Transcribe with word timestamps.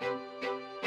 Música 0.00 0.79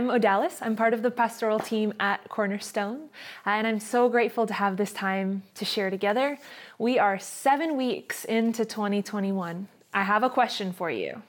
I'm 0.00 0.08
Odalis. 0.08 0.62
I'm 0.62 0.76
part 0.76 0.94
of 0.94 1.02
the 1.02 1.10
pastoral 1.10 1.58
team 1.58 1.92
at 2.00 2.26
Cornerstone, 2.30 3.10
uh, 3.46 3.50
and 3.50 3.66
I'm 3.66 3.78
so 3.78 4.08
grateful 4.08 4.46
to 4.46 4.54
have 4.54 4.78
this 4.78 4.94
time 4.94 5.42
to 5.56 5.66
share 5.66 5.90
together. 5.90 6.38
We 6.78 6.98
are 6.98 7.18
seven 7.18 7.76
weeks 7.76 8.24
into 8.24 8.64
2021. 8.64 9.68
I 9.92 10.02
have 10.02 10.22
a 10.22 10.30
question 10.30 10.72
for 10.72 10.90
you 10.90 11.22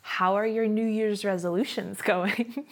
How 0.00 0.34
are 0.34 0.48
your 0.48 0.66
New 0.66 0.84
Year's 0.84 1.24
resolutions 1.24 2.02
going? 2.02 2.66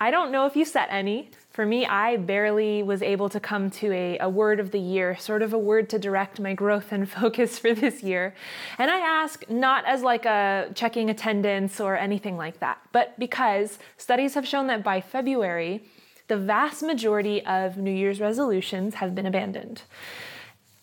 I 0.00 0.10
don't 0.10 0.32
know 0.32 0.46
if 0.46 0.56
you 0.56 0.64
set 0.64 0.88
any, 0.90 1.28
for 1.52 1.66
me, 1.66 1.84
I 1.84 2.16
barely 2.16 2.82
was 2.82 3.02
able 3.02 3.28
to 3.28 3.38
come 3.38 3.70
to 3.72 3.92
a, 3.92 4.18
a 4.18 4.28
word 4.28 4.58
of 4.58 4.70
the 4.70 4.78
year, 4.78 5.16
sort 5.18 5.42
of 5.42 5.52
a 5.52 5.58
word 5.58 5.90
to 5.90 5.98
direct 5.98 6.40
my 6.40 6.54
growth 6.54 6.92
and 6.92 7.08
focus 7.20 7.58
for 7.58 7.74
this 7.74 8.02
year. 8.02 8.34
And 8.78 8.90
I 8.90 8.98
ask 8.98 9.48
not 9.50 9.84
as 9.84 10.02
like 10.02 10.24
a 10.24 10.70
checking 10.74 11.10
attendance 11.10 11.78
or 11.78 11.96
anything 11.96 12.38
like 12.38 12.60
that, 12.60 12.78
but 12.90 13.18
because 13.18 13.78
studies 13.98 14.32
have 14.34 14.48
shown 14.48 14.66
that 14.68 14.82
by 14.82 15.02
February, 15.02 15.84
the 16.28 16.38
vast 16.38 16.82
majority 16.82 17.44
of 17.44 17.76
New 17.76 17.92
Year's 17.92 18.18
resolutions 18.18 18.94
have 18.94 19.14
been 19.14 19.26
abandoned. 19.26 19.82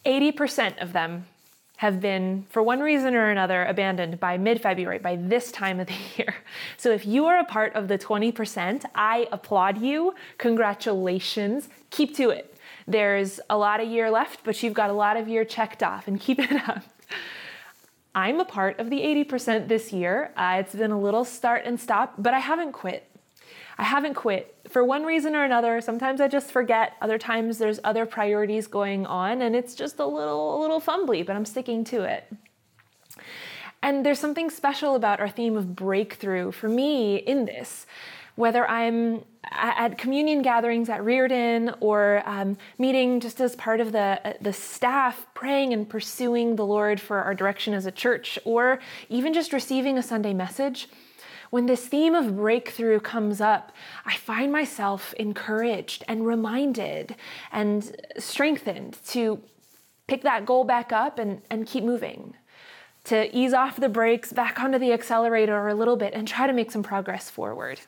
80% 0.06 0.82
of 0.82 0.94
them 0.94 1.26
have 1.80 2.02
been, 2.02 2.46
for 2.50 2.62
one 2.62 2.82
reason 2.82 3.16
or 3.16 3.30
another, 3.30 3.64
abandoned 3.64 4.20
by 4.20 4.38
mid 4.38 4.62
February, 4.62 5.00
by 5.00 5.16
this 5.16 5.50
time 5.50 5.80
of 5.80 5.88
the 5.88 5.96
year. 6.18 6.36
So 6.76 6.92
if 6.92 7.06
you 7.06 7.26
are 7.28 7.40
a 7.40 7.46
part 7.46 7.74
of 7.74 7.88
the 7.88 7.98
20%, 7.98 8.84
I 8.94 9.30
applaud 9.32 9.82
you. 9.82 10.14
Congratulations. 10.40 11.70
Keep 11.90 12.18
to 12.18 12.32
it. 12.32 12.54
There's 12.86 13.40
a 13.50 13.58
lot 13.58 13.80
of 13.80 13.88
year 13.88 14.12
left, 14.12 14.42
but 14.44 14.62
you've 14.62 14.74
got 14.74 14.90
a 14.90 14.94
lot 14.94 15.16
of 15.16 15.30
year 15.30 15.46
checked 15.46 15.82
off, 15.82 16.10
and 16.10 16.20
keep 16.26 16.40
it 16.40 16.52
up. 16.68 16.84
I'm 18.14 18.42
a 18.42 18.46
part 18.46 18.78
of 18.82 18.90
the 18.90 19.00
80% 19.00 19.70
this 19.70 19.94
year. 19.94 20.34
Uh, 20.36 20.58
it's 20.60 20.76
been 20.76 20.92
a 20.92 21.00
little 21.00 21.24
start 21.24 21.64
and 21.64 21.80
stop, 21.80 22.16
but 22.18 22.34
I 22.34 22.40
haven't 22.40 22.74
quit. 22.74 23.09
I 23.80 23.84
haven't 23.84 24.16
quit 24.16 24.54
for 24.68 24.84
one 24.84 25.06
reason 25.06 25.38
or 25.38 25.46
another. 25.46 25.80
Sometimes 25.80 26.20
I 26.20 26.28
just 26.28 26.52
forget. 26.52 26.98
Other 27.02 27.18
times 27.18 27.60
there's 27.60 27.80
other 27.86 28.06
priorities 28.06 28.68
going 28.68 29.06
on 29.06 29.42
and 29.42 29.56
it's 29.56 29.74
just 29.74 30.00
a 30.00 30.06
little 30.06 30.60
a 30.60 30.62
little 30.62 30.82
fumbly, 30.82 31.26
but 31.26 31.38
I'm 31.38 31.46
sticking 31.46 31.86
to 31.86 32.04
it. 32.04 32.30
And 33.82 34.06
there's 34.06 34.20
something 34.20 34.50
special 34.50 34.96
about 34.96 35.22
our 35.22 35.30
theme 35.30 35.56
of 35.56 35.78
breakthrough 35.78 36.52
for 36.52 36.68
me 36.68 37.16
in 37.16 37.46
this. 37.46 37.86
Whether 38.36 38.68
I'm 38.68 39.24
at 39.50 39.98
communion 39.98 40.42
gatherings 40.42 40.90
at 40.90 41.04
Reardon 41.04 41.74
or 41.80 42.22
um, 42.26 42.58
meeting 42.78 43.22
just 43.22 43.40
as 43.40 43.56
part 43.56 43.80
of 43.80 43.94
the, 43.94 44.36
the 44.42 44.52
staff, 44.52 45.26
praying 45.34 45.72
and 45.72 45.88
pursuing 45.88 46.58
the 46.58 46.66
Lord 46.66 47.00
for 47.00 47.24
our 47.24 47.34
direction 47.34 47.74
as 47.74 47.86
a 47.86 47.92
church, 47.92 48.38
or 48.44 48.80
even 49.08 49.34
just 49.34 49.54
receiving 49.54 49.98
a 49.98 50.04
Sunday 50.04 50.34
message, 50.34 50.90
when 51.50 51.66
this 51.66 51.88
theme 51.88 52.14
of 52.14 52.36
breakthrough 52.36 53.00
comes 53.00 53.42
up, 53.42 53.72
I 54.06 54.16
find 54.16 54.52
myself 54.52 55.14
encouraged 55.16 56.04
and 56.08 56.26
reminded 56.26 57.16
and 57.52 57.96
strengthened 58.18 58.98
to 59.08 59.42
pick 60.08 60.22
that 60.24 60.46
goal 60.46 60.64
back 60.64 60.92
up 60.92 61.20
and, 61.20 61.42
and 61.50 61.66
keep 61.66 61.84
moving, 61.84 62.36
to 63.06 63.36
ease 63.36 63.54
off 63.54 63.78
the 63.78 63.90
brakes, 63.90 64.34
back 64.34 64.60
onto 64.60 64.78
the 64.78 64.92
accelerator 64.92 65.68
a 65.68 65.76
little 65.76 65.96
bit, 65.96 66.14
and 66.14 66.28
try 66.28 66.46
to 66.48 66.54
make 66.54 66.72
some 66.72 66.84
progress 66.84 67.30
forward. 67.30 67.80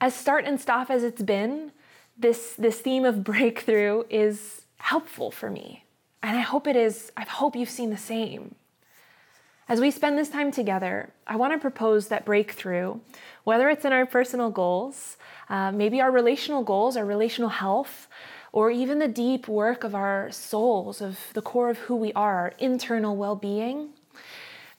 As 0.00 0.14
start 0.14 0.44
and 0.44 0.60
stop 0.60 0.90
as 0.90 1.02
it's 1.02 1.22
been, 1.22 1.72
this, 2.16 2.54
this 2.54 2.80
theme 2.80 3.04
of 3.04 3.24
breakthrough 3.32 4.04
is 4.08 4.62
helpful 4.78 5.30
for 5.30 5.50
me. 5.50 5.84
And 6.22 6.36
I 6.36 6.40
hope 6.40 6.66
it 6.66 6.76
is, 6.76 7.12
I 7.16 7.22
hope 7.22 7.56
you've 7.56 7.70
seen 7.70 7.90
the 7.90 7.96
same. 7.96 8.54
As 9.68 9.80
we 9.80 9.90
spend 9.90 10.16
this 10.16 10.28
time 10.28 10.52
together, 10.52 11.12
I 11.26 11.34
want 11.34 11.52
to 11.52 11.58
propose 11.58 12.06
that 12.06 12.24
breakthrough, 12.24 13.00
whether 13.42 13.68
it's 13.68 13.84
in 13.84 13.92
our 13.92 14.06
personal 14.06 14.48
goals, 14.48 15.16
uh, 15.48 15.72
maybe 15.72 16.00
our 16.00 16.12
relational 16.12 16.62
goals, 16.62 16.96
our 16.96 17.04
relational 17.04 17.50
health, 17.50 18.06
or 18.52 18.70
even 18.70 19.00
the 19.00 19.08
deep 19.08 19.48
work 19.48 19.82
of 19.82 19.92
our 19.92 20.30
souls, 20.30 21.00
of 21.00 21.18
the 21.34 21.42
core 21.42 21.68
of 21.68 21.78
who 21.78 21.96
we 21.96 22.12
are, 22.12 22.36
our 22.36 22.52
internal 22.60 23.16
well 23.16 23.34
being. 23.34 23.88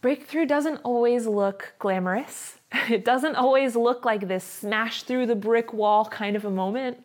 Breakthrough 0.02 0.46
doesn't 0.46 0.78
always 0.84 1.28
look 1.28 1.74
glamorous. 1.80 2.54
It 2.90 3.04
doesn't 3.04 3.36
always 3.36 3.76
look 3.76 4.06
like 4.06 4.28
this 4.28 4.44
smash 4.44 5.04
through 5.04 5.26
the 5.26 5.36
brick 5.36 5.74
wall 5.74 6.06
kind 6.06 6.36
of 6.36 6.46
a 6.46 6.50
moment. 6.50 6.98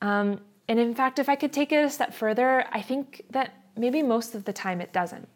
Um, 0.00 0.40
and 0.68 0.78
in 0.78 0.94
fact, 0.94 1.18
if 1.18 1.28
I 1.28 1.36
could 1.36 1.52
take 1.52 1.72
it 1.72 1.84
a 1.84 1.90
step 1.90 2.12
further, 2.14 2.64
I 2.72 2.80
think 2.82 3.24
that 3.30 3.54
maybe 3.76 4.02
most 4.02 4.34
of 4.34 4.44
the 4.44 4.52
time 4.52 4.80
it 4.80 4.92
doesn't. 4.92 5.28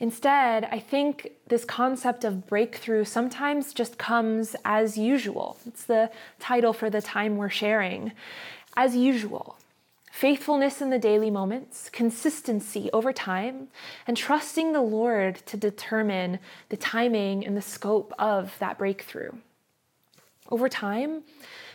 Instead, 0.00 0.64
I 0.70 0.78
think 0.78 1.32
this 1.48 1.64
concept 1.64 2.24
of 2.24 2.46
breakthrough 2.46 3.04
sometimes 3.04 3.74
just 3.74 3.98
comes 3.98 4.54
as 4.64 4.96
usual. 4.96 5.58
It's 5.66 5.84
the 5.84 6.10
title 6.38 6.72
for 6.72 6.88
the 6.88 7.02
time 7.02 7.36
we're 7.36 7.48
sharing. 7.50 8.12
As 8.76 8.94
usual. 8.94 9.56
Faithfulness 10.12 10.80
in 10.80 10.90
the 10.90 10.98
daily 10.98 11.30
moments, 11.30 11.90
consistency 11.90 12.90
over 12.92 13.12
time, 13.12 13.68
and 14.06 14.16
trusting 14.16 14.72
the 14.72 14.80
Lord 14.80 15.36
to 15.46 15.56
determine 15.56 16.38
the 16.70 16.76
timing 16.76 17.44
and 17.44 17.56
the 17.56 17.62
scope 17.62 18.12
of 18.18 18.56
that 18.58 18.78
breakthrough. 18.78 19.32
Over 20.50 20.68
time, 20.68 21.22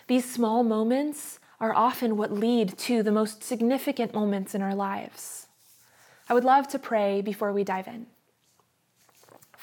these 0.08 0.30
small 0.30 0.64
moments 0.64 1.40
are 1.60 1.74
often 1.74 2.18
what 2.18 2.34
lead 2.34 2.78
to 2.80 3.04
the 3.04 3.12
most 3.12 3.44
significant 3.44 4.14
moments 4.14 4.54
in 4.56 4.62
our 4.62 4.76
lives. 4.76 5.48
I 6.28 6.34
would 6.34 6.44
love 6.44 6.68
to 6.70 6.80
pray 6.80 7.22
before 7.22 7.54
we 7.54 7.64
dive 7.64 7.88
in. 7.88 8.08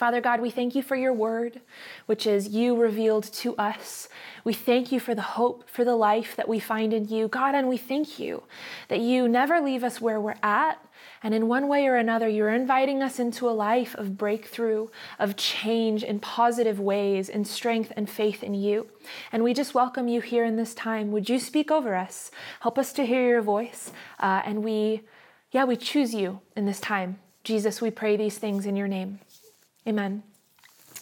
Father 0.00 0.22
God, 0.22 0.40
we 0.40 0.48
thank 0.48 0.74
you 0.74 0.82
for 0.82 0.96
your 0.96 1.12
word, 1.12 1.60
which 2.06 2.26
is 2.26 2.48
you 2.48 2.74
revealed 2.74 3.24
to 3.34 3.54
us. 3.56 4.08
We 4.44 4.54
thank 4.54 4.90
you 4.90 4.98
for 4.98 5.14
the 5.14 5.20
hope, 5.20 5.68
for 5.68 5.84
the 5.84 5.94
life 5.94 6.36
that 6.36 6.48
we 6.48 6.58
find 6.58 6.94
in 6.94 7.06
you. 7.08 7.28
God, 7.28 7.54
and 7.54 7.68
we 7.68 7.76
thank 7.76 8.18
you 8.18 8.44
that 8.88 9.00
you 9.00 9.28
never 9.28 9.60
leave 9.60 9.84
us 9.84 10.00
where 10.00 10.18
we're 10.18 10.36
at. 10.42 10.82
And 11.22 11.34
in 11.34 11.48
one 11.48 11.68
way 11.68 11.86
or 11.86 11.96
another, 11.96 12.30
you're 12.30 12.48
inviting 12.48 13.02
us 13.02 13.18
into 13.18 13.46
a 13.46 13.52
life 13.52 13.94
of 13.96 14.16
breakthrough, 14.16 14.88
of 15.18 15.36
change 15.36 16.02
in 16.02 16.18
positive 16.18 16.80
ways, 16.80 17.28
in 17.28 17.44
strength 17.44 17.92
and 17.94 18.08
faith 18.08 18.42
in 18.42 18.54
you. 18.54 18.86
And 19.32 19.44
we 19.44 19.52
just 19.52 19.74
welcome 19.74 20.08
you 20.08 20.22
here 20.22 20.46
in 20.46 20.56
this 20.56 20.72
time. 20.72 21.12
Would 21.12 21.28
you 21.28 21.38
speak 21.38 21.70
over 21.70 21.94
us? 21.94 22.30
Help 22.60 22.78
us 22.78 22.94
to 22.94 23.04
hear 23.04 23.28
your 23.28 23.42
voice. 23.42 23.92
Uh, 24.18 24.40
and 24.46 24.64
we, 24.64 25.02
yeah, 25.50 25.64
we 25.64 25.76
choose 25.76 26.14
you 26.14 26.40
in 26.56 26.64
this 26.64 26.80
time. 26.80 27.18
Jesus, 27.44 27.82
we 27.82 27.90
pray 27.90 28.16
these 28.16 28.38
things 28.38 28.64
in 28.64 28.76
your 28.76 28.88
name. 28.88 29.20
Amen. 29.86 30.22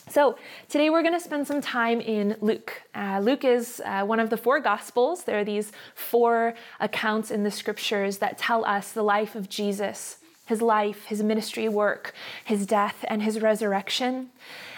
So, 0.08 0.38
today 0.68 0.88
we're 0.88 1.02
going 1.02 1.14
to 1.14 1.20
spend 1.20 1.46
some 1.46 1.60
time 1.60 2.00
in 2.00 2.36
Luke. 2.40 2.82
Uh, 2.94 3.18
Luke 3.20 3.44
is 3.44 3.82
uh, 3.84 4.04
one 4.04 4.20
of 4.20 4.30
the 4.30 4.36
four 4.36 4.60
Gospels. 4.60 5.24
There 5.24 5.38
are 5.38 5.44
these 5.44 5.72
four 5.94 6.54
accounts 6.78 7.30
in 7.30 7.42
the 7.42 7.50
scriptures 7.50 8.18
that 8.18 8.38
tell 8.38 8.64
us 8.64 8.92
the 8.92 9.02
life 9.02 9.34
of 9.34 9.48
Jesus, 9.48 10.18
his 10.46 10.62
life, 10.62 11.06
his 11.06 11.22
ministry 11.22 11.68
work, 11.68 12.14
his 12.44 12.66
death, 12.66 13.04
and 13.08 13.22
his 13.22 13.40
resurrection. 13.40 14.30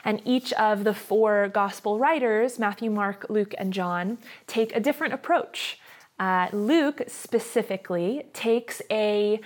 And 0.02 0.22
each 0.24 0.52
of 0.54 0.82
the 0.84 0.94
four 0.94 1.48
Gospel 1.48 1.98
writers, 1.98 2.58
Matthew, 2.58 2.90
Mark, 2.90 3.26
Luke, 3.28 3.54
and 3.58 3.72
John, 3.72 4.16
take 4.46 4.74
a 4.74 4.80
different 4.80 5.12
approach. 5.12 5.78
Uh, 6.18 6.48
Luke 6.52 7.02
specifically 7.06 8.24
takes 8.32 8.82
a 8.90 9.40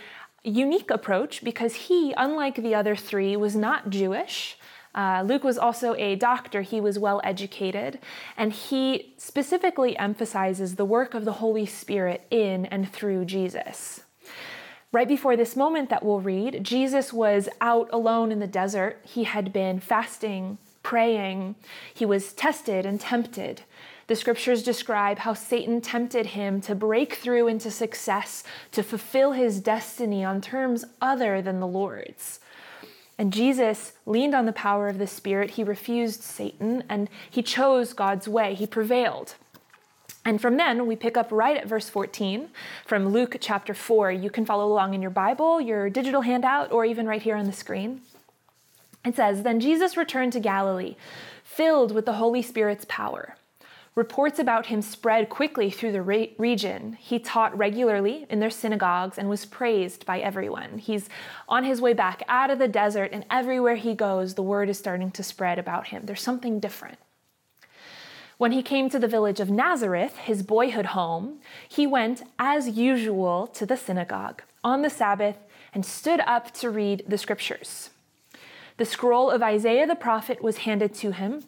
unique 0.44 0.91
approach 0.91 1.43
because 1.43 1.75
he, 1.75 2.14
unlike 2.17 2.56
the 2.56 2.75
other 2.75 2.94
three, 2.94 3.37
was 3.37 3.56
not 3.56 3.91
Jewish. 3.91 4.56
Uh, 4.94 5.25
Luke 5.26 5.43
was 5.43 5.58
also 5.58 5.94
a 5.94 6.14
doctor, 6.14 6.62
he 6.62 6.81
was 6.81 6.99
well 6.99 7.20
educated, 7.25 7.99
and 8.37 8.52
he 8.52 9.12
specifically 9.19 9.96
emphasizes 9.99 10.76
the 10.76 10.85
work 10.85 11.14
of 11.14 11.25
the 11.25 11.32
Holy 11.32 11.67
Spirit 11.67 12.25
in 12.31 12.67
and 12.67 12.93
through 12.93 13.25
Jesus. 13.25 14.02
Right 14.93 15.08
before 15.08 15.37
this 15.37 15.56
moment 15.56 15.91
that 15.91 16.05
we'll 16.05 16.20
read, 16.20 16.62
Jesus 16.62 17.12
was 17.12 17.49
out 17.61 17.88
alone 17.93 18.31
in 18.31 18.38
the 18.38 18.46
desert. 18.46 19.00
He 19.02 19.25
had 19.25 19.52
been 19.52 19.81
fasting, 19.81 20.58
praying, 20.85 21.56
he 21.93 22.06
was 22.06 22.32
tested 22.32 22.87
and 22.87 23.00
tempted. 23.00 23.62
The 24.06 24.17
scriptures 24.17 24.62
describe 24.62 25.19
how 25.19 25.35
Satan 25.35 25.81
tempted 25.81 26.27
him 26.27 26.61
to 26.62 26.75
break 26.75 27.15
through 27.15 27.49
into 27.49 27.71
success, 27.71 28.45
to 28.73 28.83
fulfill 28.83 29.33
his 29.33 29.61
destiny 29.61 30.25
on 30.25 30.41
terms 30.41 30.85
other 31.01 31.41
than 31.41 31.61
the 31.61 31.67
Lord's. 31.67 32.41
And 33.19 33.33
Jesus 33.33 33.93
leaned 34.06 34.35
on 34.35 34.47
the 34.47 34.53
power 34.53 34.89
of 34.89 34.99
the 34.99 35.06
Spirit. 35.06 35.51
He 35.51 35.65
refused 35.65 36.23
Satan 36.23 36.85
and 36.89 37.09
he 37.31 37.43
chose 37.43 37.93
God's 37.93 38.29
way. 38.29 38.55
He 38.55 38.67
prevailed. 38.67 39.37
And 40.25 40.41
from 40.41 40.56
then, 40.56 40.87
we 40.87 40.97
pick 40.97 41.17
up 41.17 41.31
right 41.31 41.56
at 41.56 41.69
verse 41.69 41.89
14 41.89 42.49
from 42.87 43.11
Luke 43.11 43.37
chapter 43.41 43.75
4. 43.75 44.11
You 44.11 44.31
can 44.31 44.47
follow 44.47 44.67
along 44.67 44.95
in 44.95 45.03
your 45.03 45.11
Bible, 45.11 45.61
your 45.61 45.91
digital 45.91 46.23
handout, 46.23 46.73
or 46.73 46.85
even 46.85 47.06
right 47.06 47.23
here 47.23 47.37
on 47.37 47.45
the 47.45 47.53
screen. 47.53 48.01
It 49.05 49.17
says 49.17 49.43
Then 49.43 49.61
Jesus 49.61 49.97
returned 49.97 50.33
to 50.33 50.41
Galilee, 50.41 50.97
filled 51.45 51.93
with 51.93 52.06
the 52.06 52.15
Holy 52.15 52.41
Spirit's 52.41 52.87
power. 52.89 53.37
Reports 53.94 54.41
about 54.41 54.67
him 54.67 54.82
spread 54.82 55.29
quickly 55.29 55.70
through 55.70 55.93
the 55.93 56.02
re- 56.02 56.35
region. 56.37 56.94
He 56.94 57.20
taught 57.20 57.56
regularly 57.56 58.26
in 58.29 58.41
their 58.41 58.50
synagogues 58.50 59.19
and 59.19 59.29
was 59.29 59.44
praised 59.44 60.05
by 60.05 60.19
everyone. 60.19 60.79
He's 60.79 61.08
on 61.49 61.62
his 61.62 61.81
way 61.81 61.93
back 61.93 62.25
out 62.26 62.50
of 62.50 62.58
the 62.58 62.67
desert, 62.67 63.11
and 63.12 63.25
everywhere 63.31 63.76
he 63.76 63.94
goes, 63.94 64.35
the 64.35 64.43
word 64.43 64.69
is 64.69 64.79
starting 64.79 65.12
to 65.12 65.23
spread 65.23 65.61
about 65.61 65.88
him. 65.88 66.06
There's 66.06 66.23
something 66.23 66.58
different. 66.58 66.99
When 68.37 68.50
he 68.50 68.64
came 68.64 68.91
to 68.91 68.99
the 68.99 69.06
village 69.06 69.38
of 69.38 69.49
Nazareth, 69.49 70.17
his 70.17 70.43
boyhood 70.43 70.87
home, 70.87 71.38
he 71.69 71.87
went, 71.87 72.25
as 72.37 72.70
usual, 72.70 73.46
to 73.49 73.64
the 73.64 73.76
synagogue 73.76 74.43
on 74.64 74.82
the 74.82 74.91
Sabbath 74.91 75.37
and 75.73 75.87
stood 75.87 76.19
up 76.26 76.52
to 76.55 76.69
read 76.69 77.05
the 77.06 77.19
scriptures. 77.19 77.91
The 78.76 78.85
scroll 78.85 79.31
of 79.31 79.41
Isaiah 79.41 79.87
the 79.87 79.94
prophet 79.94 80.43
was 80.43 80.58
handed 80.58 80.94
to 80.94 81.12
him 81.12 81.44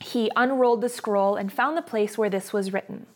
he 0.00 0.30
unrolled 0.36 0.80
the 0.80 0.88
scroll 0.88 1.36
and 1.36 1.52
found 1.52 1.76
the 1.76 1.82
place 1.82 2.16
where 2.18 2.30
this 2.30 2.52
was 2.52 2.72
written 2.72 3.06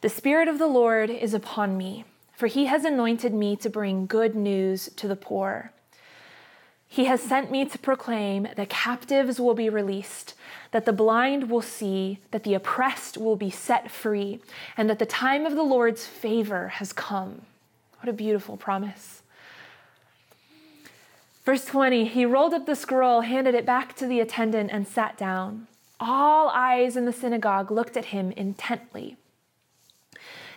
The 0.00 0.08
Spirit 0.08 0.48
of 0.48 0.58
the 0.58 0.66
Lord 0.66 1.10
is 1.10 1.34
upon 1.34 1.76
me, 1.76 2.04
for 2.36 2.46
he 2.46 2.66
has 2.66 2.84
anointed 2.84 3.34
me 3.34 3.56
to 3.56 3.68
bring 3.68 4.06
good 4.06 4.34
news 4.34 4.90
to 4.96 5.08
the 5.08 5.16
poor. 5.16 5.72
He 6.90 7.04
has 7.04 7.20
sent 7.20 7.50
me 7.50 7.66
to 7.66 7.78
proclaim 7.78 8.48
that 8.56 8.70
captives 8.70 9.38
will 9.38 9.54
be 9.54 9.68
released, 9.68 10.34
that 10.70 10.86
the 10.86 10.92
blind 10.92 11.50
will 11.50 11.60
see, 11.60 12.18
that 12.30 12.44
the 12.44 12.54
oppressed 12.54 13.18
will 13.18 13.36
be 13.36 13.50
set 13.50 13.90
free, 13.90 14.40
and 14.76 14.88
that 14.88 14.98
the 14.98 15.04
time 15.04 15.44
of 15.44 15.54
the 15.54 15.62
Lord's 15.62 16.06
favor 16.06 16.68
has 16.68 16.94
come. 16.94 17.42
What 18.00 18.08
a 18.08 18.14
beautiful 18.14 18.56
promise. 18.56 19.22
Verse 21.44 21.64
20 21.66 22.06
He 22.06 22.24
rolled 22.24 22.54
up 22.54 22.64
the 22.64 22.74
scroll, 22.74 23.20
handed 23.20 23.54
it 23.54 23.66
back 23.66 23.94
to 23.96 24.06
the 24.06 24.20
attendant, 24.20 24.70
and 24.72 24.88
sat 24.88 25.18
down. 25.18 25.66
All 26.00 26.48
eyes 26.48 26.96
in 26.96 27.04
the 27.04 27.12
synagogue 27.12 27.70
looked 27.70 27.96
at 27.96 28.06
him 28.06 28.32
intently. 28.32 29.16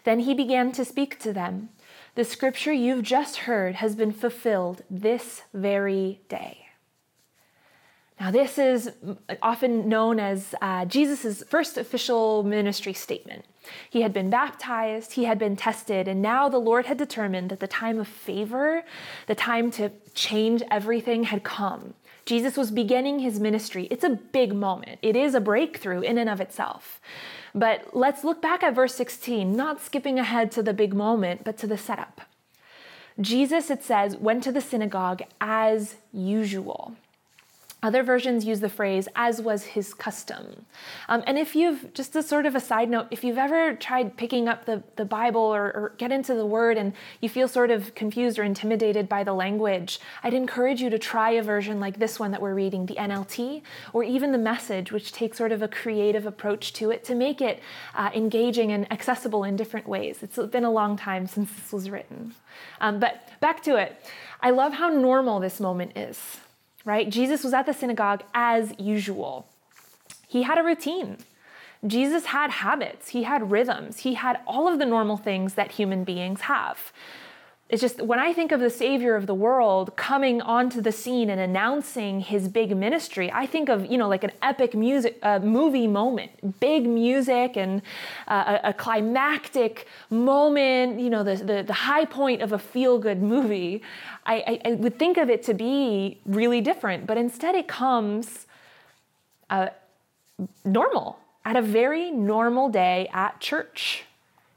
Then 0.04 0.20
he 0.22 0.34
began 0.34 0.72
to 0.74 0.86
speak 0.86 1.20
to 1.20 1.34
them. 1.34 1.70
The 2.16 2.24
scripture 2.24 2.74
you've 2.74 3.04
just 3.04 3.38
heard 3.38 3.76
has 3.76 3.96
been 3.96 4.12
fulfilled 4.12 4.84
this 4.90 5.44
very 5.54 6.22
day. 6.28 6.68
Now, 8.20 8.30
this 8.30 8.60
is 8.60 8.92
often 9.42 9.90
known 9.90 10.20
as 10.20 10.54
uh, 10.62 10.86
Jesus' 10.86 11.44
first 11.50 11.76
official 11.78 12.44
ministry 12.44 12.94
statement. 12.94 13.46
He 13.90 14.02
had 14.02 14.14
been 14.14 14.30
baptized, 14.30 15.14
he 15.14 15.24
had 15.24 15.40
been 15.40 15.56
tested, 15.56 16.08
and 16.08 16.22
now 16.22 16.48
the 16.48 16.60
Lord 16.60 16.86
had 16.86 16.98
determined 16.98 17.50
that 17.50 17.60
the 17.60 17.68
time 17.68 18.00
of 18.00 18.08
favor, 18.08 18.84
the 19.26 19.34
time 19.34 19.72
to 19.72 19.92
change 20.14 20.62
everything, 20.70 21.24
had 21.24 21.44
come. 21.44 21.96
Jesus 22.32 22.56
was 22.56 22.72
beginning 22.72 23.20
his 23.20 23.42
ministry. 23.42 23.90
It's 23.92 24.06
a 24.06 24.10
big 24.10 24.54
moment. 24.54 25.00
It 25.02 25.18
is 25.18 25.36
a 25.36 25.42
breakthrough 25.42 26.00
in 26.00 26.18
and 26.18 26.30
of 26.30 26.40
itself. 26.40 27.02
But 27.54 27.94
let's 27.94 28.24
look 28.24 28.42
back 28.42 28.64
at 28.64 28.74
verse 28.74 28.96
16, 28.96 29.54
not 29.54 29.82
skipping 29.82 30.18
ahead 30.18 30.50
to 30.54 30.64
the 30.64 30.74
big 30.74 30.94
moment, 30.94 31.44
but 31.44 31.58
to 31.58 31.68
the 31.68 31.78
setup. 31.78 32.22
Jesus, 33.20 33.70
it 33.70 33.84
says, 33.84 34.16
went 34.16 34.46
to 34.46 34.54
the 34.54 34.62
synagogue 34.62 35.24
as 35.42 35.96
usual. 36.14 36.96
Other 37.84 38.04
versions 38.04 38.46
use 38.46 38.60
the 38.60 38.70
phrase, 38.70 39.08
as 39.16 39.42
was 39.42 39.64
his 39.64 39.96
custom. 39.96 40.68
Um, 41.10 41.24
and 41.26 41.40
if 41.40 41.56
you've, 41.56 41.92
just 41.96 42.16
a 42.16 42.22
sort 42.22 42.46
of 42.46 42.54
a 42.54 42.60
side 42.60 42.92
note, 42.92 43.08
if 43.10 43.24
you've 43.24 43.40
ever 43.40 43.74
tried 43.74 44.18
picking 44.18 44.48
up 44.48 44.66
the, 44.66 44.84
the 44.98 45.06
Bible 45.06 45.42
or, 45.42 45.66
or 45.66 45.94
get 45.98 46.12
into 46.12 46.36
the 46.36 46.46
Word 46.46 46.78
and 46.78 46.94
you 47.22 47.30
feel 47.30 47.48
sort 47.48 47.72
of 47.72 47.96
confused 47.96 48.38
or 48.38 48.44
intimidated 48.44 49.10
by 49.10 49.24
the 49.24 49.34
language, 49.34 50.00
I'd 50.22 50.36
encourage 50.36 50.80
you 50.80 50.92
to 50.92 51.00
try 51.00 51.32
a 51.32 51.42
version 51.42 51.80
like 51.80 51.98
this 51.98 52.20
one 52.20 52.30
that 52.32 52.42
we're 52.42 52.54
reading, 52.54 52.86
the 52.86 52.94
NLT, 52.96 53.64
or 53.94 54.04
even 54.04 54.32
the 54.32 54.38
message, 54.38 54.92
which 54.92 55.12
takes 55.12 55.40
sort 55.40 55.52
of 55.52 55.64
a 55.64 55.68
creative 55.68 56.28
approach 56.28 56.74
to 56.74 56.92
it 56.92 57.04
to 57.06 57.16
make 57.16 57.42
it 57.42 57.64
uh, 57.96 58.12
engaging 58.14 58.72
and 58.72 58.92
accessible 58.92 59.44
in 59.44 59.56
different 59.56 59.88
ways. 59.88 60.22
It's 60.22 60.38
been 60.38 60.66
a 60.66 60.72
long 60.72 60.98
time 60.98 61.26
since 61.26 61.52
this 61.52 61.74
was 61.74 61.90
written. 61.90 62.36
Um, 62.80 63.00
but 63.00 63.28
back 63.40 63.64
to 63.64 63.78
it. 63.78 64.06
I 64.40 64.52
love 64.52 64.74
how 64.74 64.90
normal 64.90 65.40
this 65.40 65.60
moment 65.60 65.98
is 65.98 66.38
right? 66.86 67.10
Jesus 67.10 67.44
was 67.44 67.54
at 67.54 67.66
the 67.66 67.74
synagogue 67.74 68.24
as 68.34 68.74
usual. 68.80 69.48
He 70.28 70.44
had 70.44 70.58
a 70.58 70.64
routine. 70.64 71.18
Jesus 71.86 72.28
had 72.28 72.52
habits, 72.52 73.10
he 73.10 73.24
had 73.24 73.50
rhythms, 73.50 74.00
he 74.00 74.14
had 74.14 74.40
all 74.46 74.68
of 74.68 74.78
the 74.78 74.86
normal 74.86 75.18
things 75.18 75.56
that 75.56 75.72
human 75.72 76.04
beings 76.04 76.42
have. 76.42 76.92
It's 77.72 77.80
just 77.80 78.02
when 78.02 78.20
I 78.20 78.34
think 78.34 78.52
of 78.52 78.60
the 78.60 78.70
Savior 78.70 79.16
of 79.16 79.28
the 79.28 79.34
world 79.34 79.96
coming 79.96 80.42
onto 80.42 80.82
the 80.82 80.92
scene 80.92 81.30
and 81.30 81.40
announcing 81.40 82.20
his 82.20 82.50
big 82.50 82.76
ministry, 82.76 83.32
I 83.32 83.46
think 83.46 83.70
of 83.70 83.90
you 83.90 83.98
know 83.98 84.10
like 84.10 84.26
an 84.26 84.34
epic 84.42 84.76
music 84.76 85.18
uh, 85.24 85.40
movie 85.40 85.88
moment, 85.88 86.60
big 86.60 86.86
music 86.86 87.56
and 87.56 87.82
uh, 88.28 88.58
a, 88.66 88.74
climactic 88.74 89.88
moment. 90.10 91.00
You 91.00 91.10
know 91.10 91.24
the, 91.24 91.36
the, 91.38 91.64
the 91.64 91.74
high 91.74 92.04
point 92.04 92.42
of 92.42 92.52
a 92.52 92.60
feel 92.60 93.00
good 93.00 93.22
movie. 93.22 93.82
I, 94.26 94.36
I, 94.36 94.70
I, 94.70 94.72
would 94.74 95.00
think 95.00 95.18
of 95.18 95.30
it 95.30 95.42
to 95.44 95.54
be 95.54 96.20
really 96.26 96.60
different, 96.60 97.08
but 97.08 97.18
instead 97.18 97.56
it 97.56 97.70
comes 97.70 98.48
uh, 99.50 99.70
normal 100.66 101.20
at 101.46 101.56
a 101.56 101.62
very 101.62 102.12
normal 102.12 102.68
day 102.68 103.10
at 103.14 103.40
church. 103.40 104.04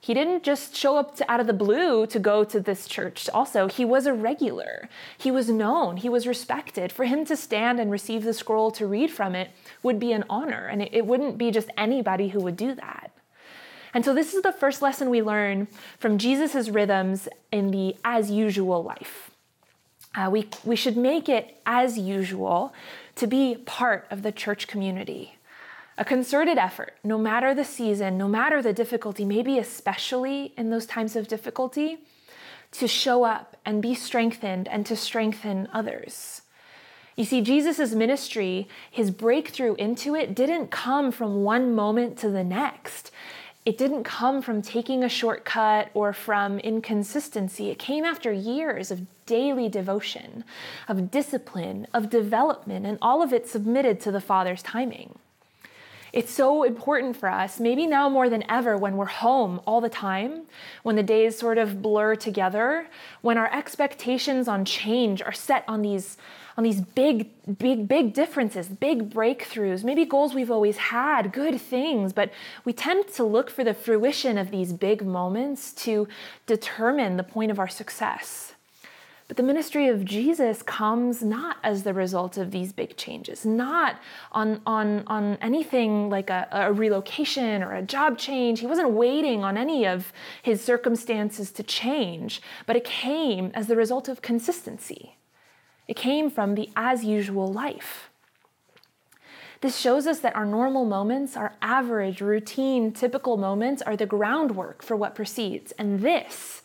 He 0.05 0.13
didn't 0.13 0.43
just 0.43 0.77
show 0.77 0.99
up 0.99 1.17
to, 1.17 1.33
out 1.33 1.41
of 1.41 1.47
the 1.47 1.55
blue 1.55 2.07
to 2.09 2.19
go 2.19 2.45
to 2.45 2.61
this 2.61 2.87
church. 2.87 3.27
Also, 3.31 3.69
he 3.69 3.87
was 3.87 4.05
a 4.05 4.13
regular. 4.13 4.91
He 5.17 5.31
was 5.31 5.49
known. 5.49 5.97
He 5.97 6.11
was 6.11 6.27
respected. 6.27 6.93
For 6.93 7.07
him 7.07 7.25
to 7.25 7.35
stand 7.35 7.81
and 7.81 7.91
receive 7.91 8.23
the 8.23 8.35
scroll 8.35 8.71
to 8.73 8.87
read 8.87 9.11
from 9.11 9.35
it 9.35 9.51
would 9.83 9.99
be 9.99 10.13
an 10.13 10.25
honor, 10.29 10.67
and 10.67 10.83
it, 10.83 10.91
it 10.93 11.07
wouldn't 11.07 11.39
be 11.39 11.51
just 11.51 11.71
anybody 11.79 12.29
who 12.29 12.41
would 12.41 12.55
do 12.55 12.75
that. 12.75 13.13
And 13.95 14.05
so, 14.05 14.13
this 14.13 14.35
is 14.35 14.43
the 14.43 14.53
first 14.53 14.83
lesson 14.83 15.09
we 15.09 15.23
learn 15.23 15.69
from 15.99 16.19
Jesus' 16.19 16.69
rhythms 16.69 17.27
in 17.51 17.71
the 17.71 17.97
as 18.05 18.31
usual 18.31 18.85
life. 18.85 19.31
Uh, 20.15 20.29
we, 20.31 20.51
we 20.65 20.77
should 20.77 20.99
make 20.99 21.31
it 21.31 21.57
as 21.65 21.97
usual 21.97 22.75
to 23.15 23.27
be 23.27 23.57
part 23.65 24.07
of 24.11 24.23
the 24.23 24.33
church 24.33 24.67
community. 24.67 25.39
A 25.97 26.05
concerted 26.05 26.59
effort, 26.59 26.95
no 27.05 27.19
matter 27.19 27.55
the 27.55 27.65
season, 27.65 28.19
no 28.19 28.27
matter 28.27 28.61
the 28.61 28.73
difficulty, 28.73 29.25
maybe 29.25 29.59
especially 29.59 30.53
in 30.57 30.71
those 30.71 30.87
times 30.87 31.15
of 31.15 31.29
difficulty, 31.29 31.99
to 32.73 32.89
show 32.89 33.23
up 33.23 33.57
and 33.65 33.81
be 33.81 33.95
strengthened 33.95 34.67
and 34.67 34.85
to 34.87 34.97
strengthen 34.97 35.69
others. 35.73 36.43
You 37.17 37.25
see, 37.25 37.41
Jesus' 37.43 37.95
ministry, 37.95 38.69
his 38.91 39.13
breakthrough 39.13 39.75
into 39.77 40.17
it, 40.17 40.35
didn't 40.35 40.73
come 40.73 41.13
from 41.13 41.45
one 41.45 41.73
moment 41.75 42.19
to 42.19 42.29
the 42.29 42.43
next. 42.43 43.13
It 43.65 43.79
didn't 43.79 44.03
come 44.03 44.43
from 44.43 44.61
taking 44.63 45.05
a 45.05 45.09
shortcut 45.09 45.91
or 45.95 46.13
from 46.13 46.59
inconsistency. 46.59 47.71
It 47.71 47.79
came 47.79 48.05
after 48.05 48.33
years 48.33 48.91
of 48.91 49.07
daily 49.27 49.69
devotion, 49.69 50.43
of 50.89 51.13
discipline, 51.13 51.87
of 51.95 52.11
development, 52.11 52.85
and 52.85 52.99
all 53.01 53.23
of 53.23 53.33
it 53.33 53.49
submitted 53.49 54.01
to 54.01 54.11
the 54.11 54.21
Father's 54.21 54.63
timing. 54.63 55.19
It's 56.15 56.33
so 56.33 56.63
important 56.63 57.17
for 57.17 57.29
us, 57.29 57.59
maybe 57.59 57.89
now 57.89 58.09
more 58.09 58.31
than 58.31 58.49
ever, 58.49 58.79
when 58.79 58.97
we're 58.97 59.07
home 59.07 59.61
all 59.67 59.81
the 59.81 59.89
time, 59.89 60.43
when 60.85 60.95
the 60.95 61.03
days 61.03 61.37
sort 61.37 61.59
of 61.59 61.83
blur 61.83 62.15
together, 62.15 62.87
when 63.23 63.37
our 63.37 63.53
expectations 63.53 64.47
on 64.47 64.65
change 64.65 65.21
are 65.21 65.33
set 65.33 65.65
on 65.67 65.83
these 65.83 66.17
on 66.57 66.63
these 66.63 66.81
big, 66.81 67.31
big, 67.59 67.89
big 67.89 68.15
differences, 68.15 68.69
big 68.69 69.11
breakthroughs, 69.11 69.83
maybe 69.83 70.05
goals 70.05 70.35
we've 70.35 70.53
always 70.53 70.77
had, 70.77 71.33
good 71.33 71.61
things, 71.61 72.13
but 72.13 72.31
we 72.65 72.73
tend 72.73 73.09
to 73.09 73.25
look 73.25 73.51
for 73.51 73.65
the 73.65 73.75
fruition 73.75 74.39
of 74.39 74.53
these 74.53 74.73
big 74.73 75.05
moments 75.05 75.73
to 75.73 76.07
determine 76.47 77.17
the 77.17 77.25
point 77.25 77.51
of 77.51 77.59
our 77.59 77.67
success. 77.67 78.54
But 79.35 79.43
the 79.43 79.53
ministry 79.53 79.89
of 79.89 80.05
Jesus 80.05 80.63
comes 80.63 81.21
not 81.21 81.57
as 81.65 81.83
the 81.83 81.93
result 81.93 82.39
of 82.39 82.53
these 82.53 82.73
big 82.73 82.97
changes, 82.97 83.45
not 83.45 83.99
on, 84.31 84.61
on, 84.65 85.03
on 85.09 85.39
anything 85.43 86.09
like 86.09 86.31
a, 86.31 86.47
a 86.53 86.73
relocation 86.73 87.61
or 87.61 87.73
a 87.73 87.83
job 87.83 88.17
change. 88.17 88.61
He 88.61 88.69
wasn't 88.69 88.93
waiting 88.93 89.43
on 89.43 89.57
any 89.57 89.89
of 89.89 90.13
his 90.41 90.63
circumstances 90.63 91.51
to 91.51 91.65
change, 91.65 92.41
but 92.65 92.77
it 92.77 92.85
came 92.85 93.51
as 93.55 93.67
the 93.67 93.75
result 93.75 94.09
of 94.09 94.23
consistency. 94.23 95.17
It 95.89 95.97
came 95.97 96.31
from 96.31 96.55
the 96.55 96.71
as 96.77 97.05
usual 97.05 97.53
life. 97.53 98.11
This 99.63 99.77
shows 99.77 100.07
us 100.07 100.21
that 100.21 100.37
our 100.37 100.47
normal 100.47 100.85
moments, 100.85 101.37
our 101.37 101.55
average, 101.61 102.21
routine, 102.21 102.93
typical 102.93 103.37
moments, 103.37 103.83
are 103.83 103.97
the 103.97 104.07
groundwork 104.07 104.81
for 104.81 104.95
what 104.95 105.17
precedes. 105.17 105.73
And 105.73 106.03
this 106.03 106.63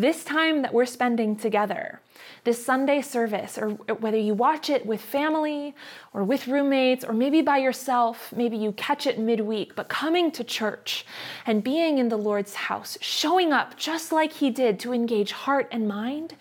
this 0.00 0.24
time 0.24 0.62
that 0.62 0.72
we're 0.72 0.86
spending 0.86 1.36
together, 1.36 2.00
this 2.44 2.64
Sunday 2.64 3.00
service, 3.02 3.58
or 3.58 3.70
whether 3.70 4.16
you 4.16 4.34
watch 4.34 4.70
it 4.70 4.86
with 4.86 5.00
family 5.00 5.74
or 6.12 6.24
with 6.24 6.46
roommates 6.46 7.04
or 7.04 7.12
maybe 7.12 7.42
by 7.42 7.58
yourself, 7.58 8.32
maybe 8.34 8.56
you 8.56 8.72
catch 8.72 9.06
it 9.06 9.18
midweek, 9.18 9.74
but 9.74 9.88
coming 9.88 10.30
to 10.32 10.44
church 10.44 11.04
and 11.46 11.64
being 11.64 11.98
in 11.98 12.08
the 12.08 12.16
Lord's 12.16 12.54
house, 12.54 12.96
showing 13.00 13.52
up 13.52 13.76
just 13.76 14.12
like 14.12 14.32
He 14.32 14.50
did 14.50 14.78
to 14.80 14.92
engage 14.92 15.32
heart 15.32 15.68
and 15.70 15.88
mind, 15.88 16.34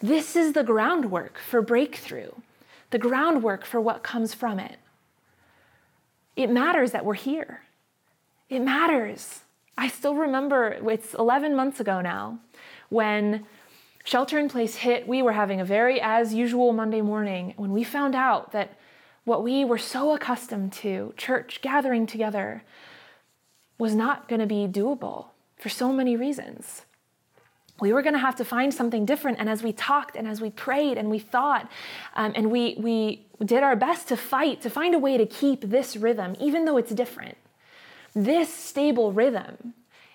this 0.00 0.36
is 0.36 0.52
the 0.52 0.64
groundwork 0.64 1.38
for 1.38 1.62
breakthrough, 1.62 2.30
the 2.90 2.98
groundwork 2.98 3.64
for 3.64 3.80
what 3.80 4.02
comes 4.02 4.34
from 4.34 4.58
it. 4.58 4.78
It 6.36 6.50
matters 6.50 6.92
that 6.92 7.04
we're 7.04 7.14
here. 7.14 7.62
It 8.48 8.60
matters. 8.60 9.40
I 9.76 9.88
still 9.88 10.14
remember 10.14 10.76
it's 10.88 11.14
11 11.14 11.56
months 11.56 11.80
ago 11.80 12.00
now 12.00 12.38
when 12.94 13.44
shelter 14.04 14.38
in 14.38 14.48
place 14.48 14.76
hit. 14.76 15.08
We 15.08 15.20
were 15.20 15.32
having 15.32 15.60
a 15.60 15.64
very 15.64 16.00
as 16.00 16.32
usual 16.32 16.72
Monday 16.72 17.02
morning 17.02 17.52
when 17.56 17.72
we 17.72 17.82
found 17.82 18.14
out 18.14 18.52
that 18.52 18.78
what 19.24 19.42
we 19.42 19.64
were 19.64 19.78
so 19.78 20.14
accustomed 20.14 20.72
to, 20.74 21.12
church 21.16 21.60
gathering 21.60 22.06
together, 22.06 22.62
was 23.78 23.94
not 23.94 24.28
going 24.28 24.40
to 24.40 24.46
be 24.46 24.68
doable 24.68 25.26
for 25.56 25.68
so 25.68 25.92
many 25.92 26.16
reasons. 26.16 26.82
We 27.80 27.92
were 27.92 28.02
going 28.02 28.12
to 28.14 28.20
have 28.20 28.36
to 28.36 28.44
find 28.44 28.72
something 28.72 29.04
different. 29.04 29.40
And 29.40 29.48
as 29.48 29.62
we 29.62 29.72
talked 29.72 30.14
and 30.14 30.28
as 30.28 30.40
we 30.40 30.50
prayed 30.50 30.96
and 30.96 31.10
we 31.10 31.18
thought 31.18 31.68
um, 32.14 32.32
and 32.36 32.52
we, 32.52 32.76
we 32.78 33.26
did 33.44 33.64
our 33.64 33.74
best 33.74 34.06
to 34.08 34.16
fight 34.16 34.60
to 34.60 34.70
find 34.70 34.94
a 34.94 34.98
way 34.98 35.16
to 35.16 35.26
keep 35.26 35.62
this 35.62 35.96
rhythm, 35.96 36.36
even 36.38 36.64
though 36.64 36.76
it's 36.76 36.92
different, 36.92 37.36
this 38.14 38.54
stable 38.54 39.10
rhythm, 39.10 39.74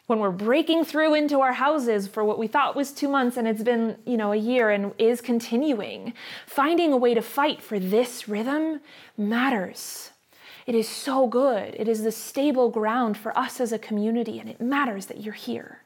when 0.09 0.17
we're 0.17 0.31
breaking 0.31 0.83
through 0.83 1.13
into 1.13 1.39
our 1.39 1.53
houses 1.53 2.07
for 2.07 2.23
what 2.23 2.39
we 2.39 2.47
thought 2.47 2.75
was 2.75 2.91
two 2.91 3.07
months 3.07 3.37
and 3.37 3.47
it's 3.47 3.61
been, 3.61 3.95
you 4.05 4.17
know, 4.17 4.31
a 4.31 4.35
year 4.35 4.71
and 4.71 4.91
is 4.97 5.21
continuing, 5.21 6.13
finding 6.47 6.91
a 6.91 6.97
way 6.97 7.13
to 7.13 7.21
fight 7.21 7.61
for 7.61 7.77
this 7.77 8.27
rhythm 8.27 8.81
matters. 9.15 10.09
It 10.65 10.73
is 10.73 10.89
so 10.89 11.27
good. 11.27 11.75
It 11.77 11.87
is 11.87 12.01
the 12.01 12.11
stable 12.11 12.71
ground 12.71 13.19
for 13.19 13.37
us 13.37 13.61
as 13.61 13.71
a 13.71 13.77
community, 13.77 14.39
and 14.39 14.49
it 14.49 14.59
matters 14.59 15.05
that 15.05 15.21
you're 15.21 15.35
here. 15.35 15.83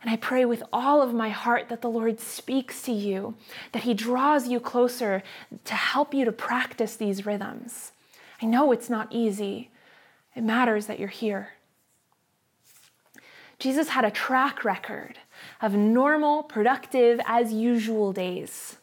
And 0.00 0.08
I 0.08 0.16
pray 0.18 0.44
with 0.44 0.62
all 0.72 1.02
of 1.02 1.12
my 1.12 1.30
heart 1.30 1.68
that 1.68 1.82
the 1.82 1.90
Lord 1.90 2.20
speaks 2.20 2.82
to 2.82 2.92
you, 2.92 3.34
that 3.72 3.82
He 3.82 3.92
draws 3.92 4.46
you 4.46 4.60
closer 4.60 5.20
to 5.64 5.74
help 5.74 6.14
you 6.14 6.24
to 6.24 6.32
practice 6.32 6.94
these 6.94 7.26
rhythms. 7.26 7.90
I 8.40 8.46
know 8.46 8.70
it's 8.70 8.88
not 8.88 9.08
easy, 9.10 9.70
it 10.36 10.44
matters 10.44 10.86
that 10.86 11.00
you're 11.00 11.08
here. 11.08 11.54
Jesus 13.62 13.90
had 13.90 14.04
a 14.04 14.10
track 14.10 14.64
record 14.64 15.20
of 15.60 15.72
normal, 15.72 16.42
productive, 16.42 17.20
as 17.24 17.52
usual 17.52 18.12
days. 18.12 18.78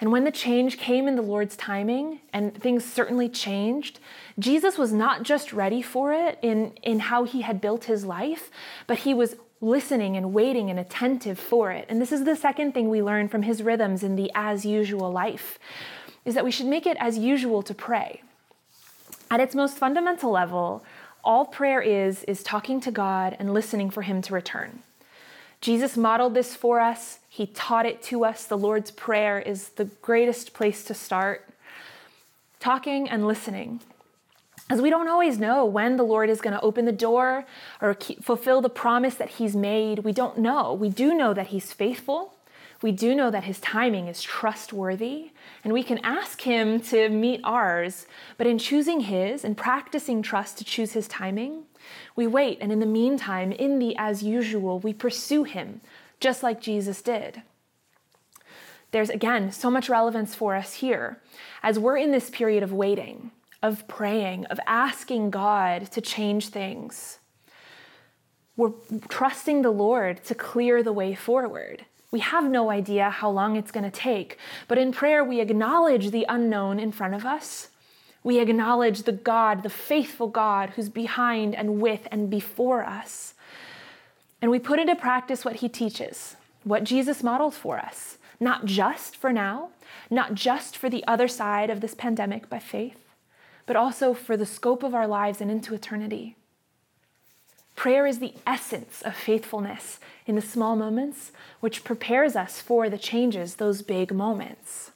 And 0.00 0.10
when 0.10 0.24
the 0.24 0.30
change 0.30 0.78
came 0.78 1.06
in 1.06 1.16
the 1.16 1.22
Lord's 1.22 1.54
timing, 1.54 2.20
and 2.32 2.54
things 2.54 2.82
certainly 2.82 3.28
changed, 3.28 4.00
Jesus 4.38 4.78
was 4.78 4.90
not 4.90 5.22
just 5.22 5.52
ready 5.52 5.82
for 5.82 6.14
it 6.14 6.38
in, 6.40 6.72
in 6.82 6.98
how 6.98 7.24
he 7.24 7.42
had 7.42 7.60
built 7.60 7.84
his 7.84 8.06
life, 8.06 8.50
but 8.86 9.00
he 9.00 9.12
was 9.12 9.36
listening 9.60 10.16
and 10.16 10.32
waiting 10.32 10.70
and 10.70 10.80
attentive 10.80 11.38
for 11.38 11.70
it. 11.70 11.84
And 11.90 12.00
this 12.00 12.10
is 12.10 12.24
the 12.24 12.36
second 12.36 12.72
thing 12.72 12.88
we 12.88 13.02
learn 13.02 13.28
from 13.28 13.42
his 13.42 13.62
rhythms 13.62 14.02
in 14.02 14.16
the 14.16 14.30
as 14.34 14.64
usual 14.64 15.12
life 15.12 15.58
is 16.24 16.34
that 16.34 16.44
we 16.44 16.50
should 16.50 16.66
make 16.66 16.86
it 16.86 16.96
as 17.00 17.18
usual 17.18 17.62
to 17.64 17.74
pray. 17.74 18.22
At 19.30 19.40
its 19.40 19.54
most 19.54 19.76
fundamental 19.76 20.30
level, 20.30 20.84
all 21.26 21.44
prayer 21.44 21.82
is 21.82 22.24
is 22.24 22.42
talking 22.42 22.80
to 22.80 22.90
God 22.90 23.36
and 23.38 23.52
listening 23.52 23.90
for 23.90 24.02
him 24.02 24.22
to 24.22 24.32
return. 24.32 24.78
Jesus 25.60 25.96
modeled 25.96 26.34
this 26.34 26.54
for 26.54 26.80
us. 26.80 27.18
He 27.28 27.46
taught 27.46 27.84
it 27.84 28.00
to 28.04 28.24
us. 28.24 28.44
The 28.44 28.56
Lord's 28.56 28.90
Prayer 28.90 29.38
is 29.40 29.70
the 29.70 29.86
greatest 29.86 30.54
place 30.54 30.84
to 30.84 30.94
start. 30.94 31.48
Talking 32.60 33.08
and 33.08 33.26
listening 33.26 33.80
as 34.68 34.80
we 34.80 34.90
don't 34.90 35.08
always 35.08 35.38
know 35.38 35.64
when 35.64 35.96
the 35.96 36.02
Lord 36.02 36.28
is 36.28 36.40
going 36.40 36.54
to 36.54 36.60
open 36.60 36.86
the 36.86 36.92
door 36.92 37.44
or 37.80 37.94
keep, 37.94 38.24
fulfill 38.24 38.60
the 38.60 38.68
promise 38.68 39.14
that 39.14 39.30
He's 39.30 39.54
made. 39.54 40.00
We 40.00 40.12
don't 40.12 40.38
know. 40.38 40.74
We 40.74 40.88
do 40.88 41.14
know 41.14 41.32
that 41.34 41.48
He's 41.48 41.72
faithful. 41.72 42.34
We 42.82 42.92
do 42.92 43.14
know 43.14 43.30
that 43.30 43.44
His 43.44 43.60
timing 43.60 44.08
is 44.08 44.22
trustworthy, 44.22 45.30
and 45.64 45.72
we 45.72 45.82
can 45.82 45.98
ask 45.98 46.42
Him 46.42 46.80
to 46.82 47.08
meet 47.08 47.40
ours. 47.44 48.06
But 48.36 48.46
in 48.46 48.58
choosing 48.58 49.00
His 49.00 49.44
and 49.44 49.56
practicing 49.56 50.22
trust 50.22 50.58
to 50.58 50.64
choose 50.64 50.92
His 50.92 51.08
timing, 51.08 51.64
we 52.14 52.26
wait, 52.26 52.58
and 52.60 52.70
in 52.70 52.80
the 52.80 52.86
meantime, 52.86 53.52
in 53.52 53.78
the 53.78 53.96
as 53.96 54.22
usual, 54.22 54.78
we 54.78 54.92
pursue 54.92 55.44
Him, 55.44 55.80
just 56.20 56.42
like 56.42 56.60
Jesus 56.60 57.02
did. 57.02 57.42
There's 58.90 59.10
again 59.10 59.52
so 59.52 59.70
much 59.70 59.88
relevance 59.88 60.34
for 60.34 60.54
us 60.54 60.74
here 60.74 61.20
as 61.62 61.78
we're 61.78 61.96
in 61.96 62.12
this 62.12 62.30
period 62.30 62.62
of 62.62 62.72
waiting 62.72 63.30
of 63.62 63.86
praying, 63.88 64.46
of 64.46 64.60
asking 64.66 65.30
God 65.30 65.90
to 65.92 66.00
change 66.00 66.48
things. 66.48 67.18
We're 68.56 68.72
trusting 69.08 69.62
the 69.62 69.70
Lord 69.70 70.24
to 70.24 70.34
clear 70.34 70.82
the 70.82 70.92
way 70.92 71.14
forward. 71.14 71.84
We 72.10 72.20
have 72.20 72.44
no 72.44 72.70
idea 72.70 73.10
how 73.10 73.30
long 73.30 73.56
it's 73.56 73.72
going 73.72 73.84
to 73.84 73.90
take, 73.90 74.38
but 74.68 74.78
in 74.78 74.92
prayer, 74.92 75.24
we 75.24 75.40
acknowledge 75.40 76.10
the 76.10 76.26
unknown 76.28 76.78
in 76.78 76.92
front 76.92 77.14
of 77.14 77.24
us. 77.24 77.68
We 78.22 78.38
acknowledge 78.38 79.02
the 79.02 79.12
God, 79.12 79.62
the 79.62 79.70
faithful 79.70 80.28
God 80.28 80.70
who's 80.70 80.88
behind 80.88 81.54
and 81.54 81.80
with 81.80 82.08
and 82.10 82.28
before 82.28 82.84
us. 82.84 83.34
And 84.40 84.50
we 84.50 84.58
put 84.58 84.78
into 84.78 84.96
practice 84.96 85.44
what 85.44 85.56
he 85.56 85.68
teaches, 85.68 86.36
what 86.64 86.84
Jesus 86.84 87.22
modeled 87.22 87.54
for 87.54 87.78
us, 87.78 88.18
not 88.40 88.64
just 88.64 89.16
for 89.16 89.32
now, 89.32 89.70
not 90.10 90.34
just 90.34 90.76
for 90.76 90.90
the 90.90 91.04
other 91.06 91.28
side 91.28 91.70
of 91.70 91.80
this 91.80 91.94
pandemic 91.94 92.48
by 92.48 92.58
faith, 92.58 92.98
but 93.64 93.76
also 93.76 94.14
for 94.14 94.36
the 94.36 94.46
scope 94.46 94.82
of 94.82 94.94
our 94.94 95.06
lives 95.06 95.40
and 95.40 95.50
into 95.50 95.74
eternity. 95.74 96.36
Prayer 97.76 98.06
is 98.06 98.18
the 98.18 98.34
essence 98.46 99.02
of 99.02 99.14
faithfulness 99.14 100.00
in 100.26 100.34
the 100.34 100.42
small 100.42 100.74
moments, 100.74 101.30
which 101.60 101.84
prepares 101.84 102.34
us 102.34 102.60
for 102.60 102.88
the 102.88 102.98
changes, 102.98 103.56
those 103.56 103.82
big 103.82 104.12
moments. 104.12 104.90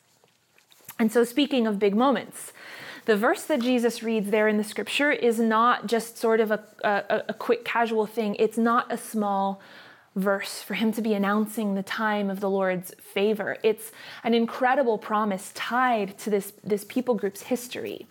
And 0.99 1.13
so, 1.13 1.23
speaking 1.25 1.67
of 1.67 1.79
big 1.79 1.95
moments, 1.95 2.53
the 3.05 3.17
verse 3.17 3.45
that 3.45 3.61
Jesus 3.61 4.03
reads 4.03 4.31
there 4.31 4.49
in 4.49 4.57
the 4.57 4.65
scripture 4.65 5.11
is 5.11 5.39
not 5.39 5.87
just 5.87 6.19
sort 6.19 6.41
of 6.41 6.51
a, 6.51 6.65
a, 6.83 7.23
a 7.31 7.35
quick, 7.35 7.65
casual 7.65 8.07
thing. 8.07 8.35
It's 8.39 8.59
not 8.59 8.93
a 8.93 8.99
small 8.99 9.61
verse 10.17 10.61
for 10.61 10.75
him 10.75 10.93
to 10.93 11.01
be 11.01 11.15
announcing 11.15 11.75
the 11.75 11.83
time 11.83 12.31
of 12.31 12.41
the 12.41 12.51
Lord's 12.51 12.93
favor. 13.01 13.57
It's 13.63 13.93
an 14.25 14.35
incredible 14.35 14.99
promise 14.99 15.53
tied 15.55 16.19
to 16.19 16.31
this, 16.31 16.53
this 16.65 16.85
people 16.85 17.15
group's 17.15 17.43
history. 17.43 18.07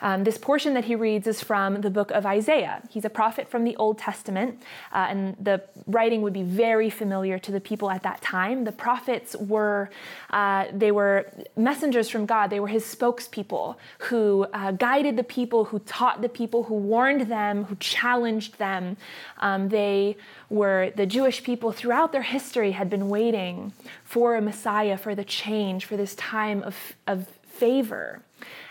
Um, 0.00 0.24
this 0.24 0.38
portion 0.38 0.74
that 0.74 0.84
he 0.84 0.94
reads 0.94 1.26
is 1.26 1.40
from 1.40 1.80
the 1.80 1.90
book 1.90 2.10
of 2.10 2.26
Isaiah. 2.26 2.82
He's 2.90 3.04
a 3.04 3.10
prophet 3.10 3.48
from 3.48 3.64
the 3.64 3.76
Old 3.76 3.98
Testament, 3.98 4.62
uh, 4.92 5.06
and 5.08 5.36
the 5.40 5.62
writing 5.86 6.22
would 6.22 6.32
be 6.32 6.42
very 6.42 6.90
familiar 6.90 7.38
to 7.38 7.52
the 7.52 7.60
people 7.60 7.90
at 7.90 8.02
that 8.02 8.20
time. 8.20 8.64
The 8.64 8.72
prophets 8.72 9.36
were 9.36 9.90
uh, 10.30 10.66
they 10.72 10.90
were 10.90 11.30
messengers 11.56 12.08
from 12.08 12.26
God. 12.26 12.50
They 12.50 12.60
were 12.60 12.68
his 12.68 12.84
spokespeople 12.84 13.76
who 13.98 14.46
uh, 14.52 14.72
guided 14.72 15.16
the 15.16 15.24
people, 15.24 15.64
who 15.66 15.78
taught 15.80 16.22
the 16.22 16.28
people, 16.28 16.64
who 16.64 16.74
warned 16.74 17.22
them, 17.30 17.64
who 17.64 17.76
challenged 17.76 18.58
them. 18.58 18.96
Um, 19.38 19.68
they 19.68 20.16
were 20.50 20.92
the 20.94 21.06
Jewish 21.06 21.42
people 21.42 21.72
throughout 21.72 22.12
their 22.12 22.22
history 22.22 22.72
had 22.72 22.90
been 22.90 23.08
waiting 23.08 23.72
for 24.04 24.36
a 24.36 24.42
Messiah, 24.42 24.96
for 24.96 25.14
the 25.14 25.24
change, 25.24 25.84
for 25.84 25.96
this 25.96 26.14
time 26.14 26.62
of, 26.62 26.76
of 27.06 27.28
favor. 27.46 28.22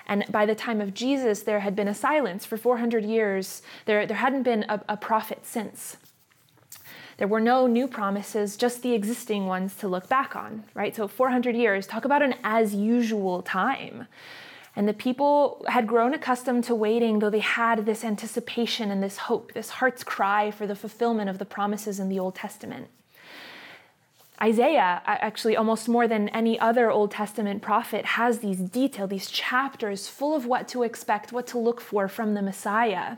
And 0.08 0.26
by 0.30 0.46
the 0.46 0.56
time 0.56 0.82
of 0.82 0.94
Jesus, 0.94 1.44
there 1.44 1.62
had 1.62 1.76
been 1.76 1.88
a 1.88 1.96
silence 1.96 2.46
for 2.46 2.58
400 2.58 3.04
years. 3.04 3.62
There, 3.86 4.06
there 4.06 4.18
hadn't 4.18 4.44
been 4.44 4.66
a, 4.70 4.82
a 4.90 4.98
prophet 4.98 5.46
since. 5.46 5.98
There 7.18 7.28
were 7.28 7.40
no 7.40 7.66
new 7.66 7.88
promises, 7.88 8.58
just 8.58 8.82
the 8.82 8.94
existing 8.94 9.48
ones 9.48 9.76
to 9.78 9.88
look 9.88 10.10
back 10.10 10.36
on, 10.36 10.66
right? 10.74 10.96
So 10.96 11.08
400 11.08 11.56
years, 11.56 11.88
talk 11.88 12.04
about 12.04 12.22
an 12.22 12.36
as 12.44 12.76
usual 12.76 13.42
time. 13.42 14.08
And 14.76 14.88
the 14.88 14.94
people 14.94 15.66
had 15.70 15.88
grown 15.88 16.14
accustomed 16.14 16.66
to 16.66 16.76
waiting, 16.76 17.20
though 17.20 17.30
they 17.30 17.40
had 17.40 17.86
this 17.86 18.04
anticipation 18.04 18.92
and 18.92 19.02
this 19.02 19.18
hope, 19.18 19.54
this 19.54 19.70
heart's 19.70 20.04
cry 20.04 20.52
for 20.52 20.68
the 20.68 20.76
fulfillment 20.76 21.30
of 21.30 21.40
the 21.40 21.46
promises 21.46 22.00
in 22.00 22.10
the 22.10 22.20
Old 22.20 22.36
Testament. 22.36 22.90
Isaiah, 24.42 25.02
actually, 25.06 25.56
almost 25.56 25.88
more 25.88 26.08
than 26.08 26.30
any 26.30 26.60
other 26.60 26.92
Old 26.92 27.12
Testament 27.12 27.62
prophet, 27.62 28.06
has 28.06 28.40
these 28.40 28.60
detail, 28.60 29.08
these 29.08 29.30
chapters 29.30 30.08
full 30.08 30.36
of 30.36 30.46
what 30.46 30.68
to 30.70 30.84
expect, 30.84 31.32
what 31.32 31.48
to 31.48 31.58
look 31.58 31.80
for 31.80 32.08
from 32.08 32.34
the 32.34 32.42
Messiah. 32.42 33.18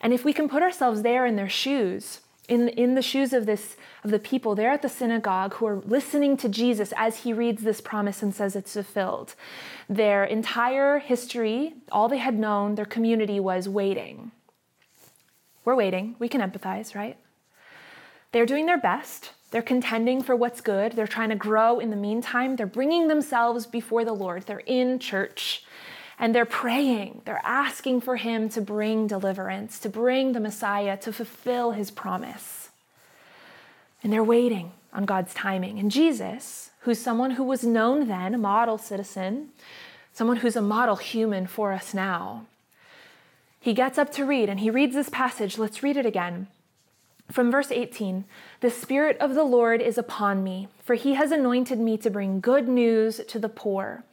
And 0.00 0.12
if 0.12 0.24
we 0.24 0.32
can 0.32 0.48
put 0.48 0.62
ourselves 0.62 1.02
there 1.02 1.24
in 1.24 1.36
their 1.36 1.48
shoes, 1.48 2.20
in, 2.48 2.68
in 2.68 2.94
the 2.94 3.02
shoes 3.02 3.32
of 3.32 3.46
this 3.46 3.76
of 4.04 4.10
the 4.10 4.18
people 4.18 4.54
there 4.54 4.70
at 4.70 4.82
the 4.82 4.88
synagogue 4.88 5.54
who 5.54 5.66
are 5.66 5.76
listening 5.76 6.36
to 6.36 6.48
Jesus 6.48 6.92
as 6.96 7.18
he 7.18 7.32
reads 7.32 7.62
this 7.62 7.80
promise 7.80 8.22
and 8.22 8.34
says 8.34 8.56
it's 8.56 8.74
fulfilled. 8.74 9.34
Their 9.88 10.24
entire 10.24 10.98
history, 10.98 11.74
all 11.90 12.08
they 12.08 12.18
had 12.18 12.38
known, 12.38 12.74
their 12.74 12.84
community 12.84 13.38
was 13.38 13.68
waiting. 13.68 14.32
We're 15.64 15.76
waiting. 15.76 16.16
We 16.18 16.28
can 16.28 16.40
empathize, 16.40 16.94
right? 16.96 17.16
They're 18.32 18.46
doing 18.46 18.66
their 18.66 18.80
best 18.80 19.30
They're 19.52 19.62
contending 19.62 20.22
for 20.22 20.34
what's 20.34 20.62
good. 20.62 20.92
They're 20.92 21.06
trying 21.06 21.28
to 21.28 21.36
grow 21.36 21.78
in 21.78 21.90
the 21.90 21.96
meantime. 21.96 22.56
They're 22.56 22.66
bringing 22.66 23.08
themselves 23.08 23.66
before 23.66 24.02
the 24.04 24.14
Lord. 24.14 24.46
They're 24.46 24.62
in 24.66 24.98
church 24.98 25.62
and 26.18 26.34
they're 26.34 26.46
praying. 26.46 27.20
They're 27.26 27.42
asking 27.44 28.00
for 28.00 28.16
Him 28.16 28.48
to 28.50 28.62
bring 28.62 29.06
deliverance, 29.06 29.78
to 29.80 29.90
bring 29.90 30.32
the 30.32 30.40
Messiah, 30.40 30.96
to 30.98 31.12
fulfill 31.12 31.72
His 31.72 31.90
promise. 31.90 32.70
And 34.02 34.10
they're 34.10 34.24
waiting 34.24 34.72
on 34.92 35.04
God's 35.04 35.34
timing. 35.34 35.78
And 35.78 35.90
Jesus, 35.90 36.70
who's 36.80 36.98
someone 36.98 37.32
who 37.32 37.44
was 37.44 37.62
known 37.62 38.08
then, 38.08 38.34
a 38.34 38.38
model 38.38 38.78
citizen, 38.78 39.50
someone 40.14 40.38
who's 40.38 40.56
a 40.56 40.62
model 40.62 40.96
human 40.96 41.46
for 41.46 41.72
us 41.72 41.92
now, 41.92 42.46
he 43.60 43.74
gets 43.74 43.98
up 43.98 44.10
to 44.12 44.24
read 44.24 44.48
and 44.48 44.60
he 44.60 44.70
reads 44.70 44.94
this 44.94 45.10
passage. 45.10 45.58
Let's 45.58 45.82
read 45.82 45.98
it 45.98 46.06
again. 46.06 46.46
From 47.32 47.50
verse 47.50 47.72
18 47.72 48.24
The 48.60 48.70
Spirit 48.70 49.16
of 49.18 49.34
the 49.34 49.44
Lord 49.44 49.80
is 49.80 49.96
upon 49.96 50.44
me, 50.44 50.68
for 50.84 50.94
he 50.94 51.14
has 51.14 51.32
anointed 51.32 51.78
me 51.78 51.96
to 51.98 52.10
bring 52.10 52.40
good 52.40 52.68
news 52.68 53.22
to 53.28 53.38
the 53.38 53.48
poor. 53.48 54.04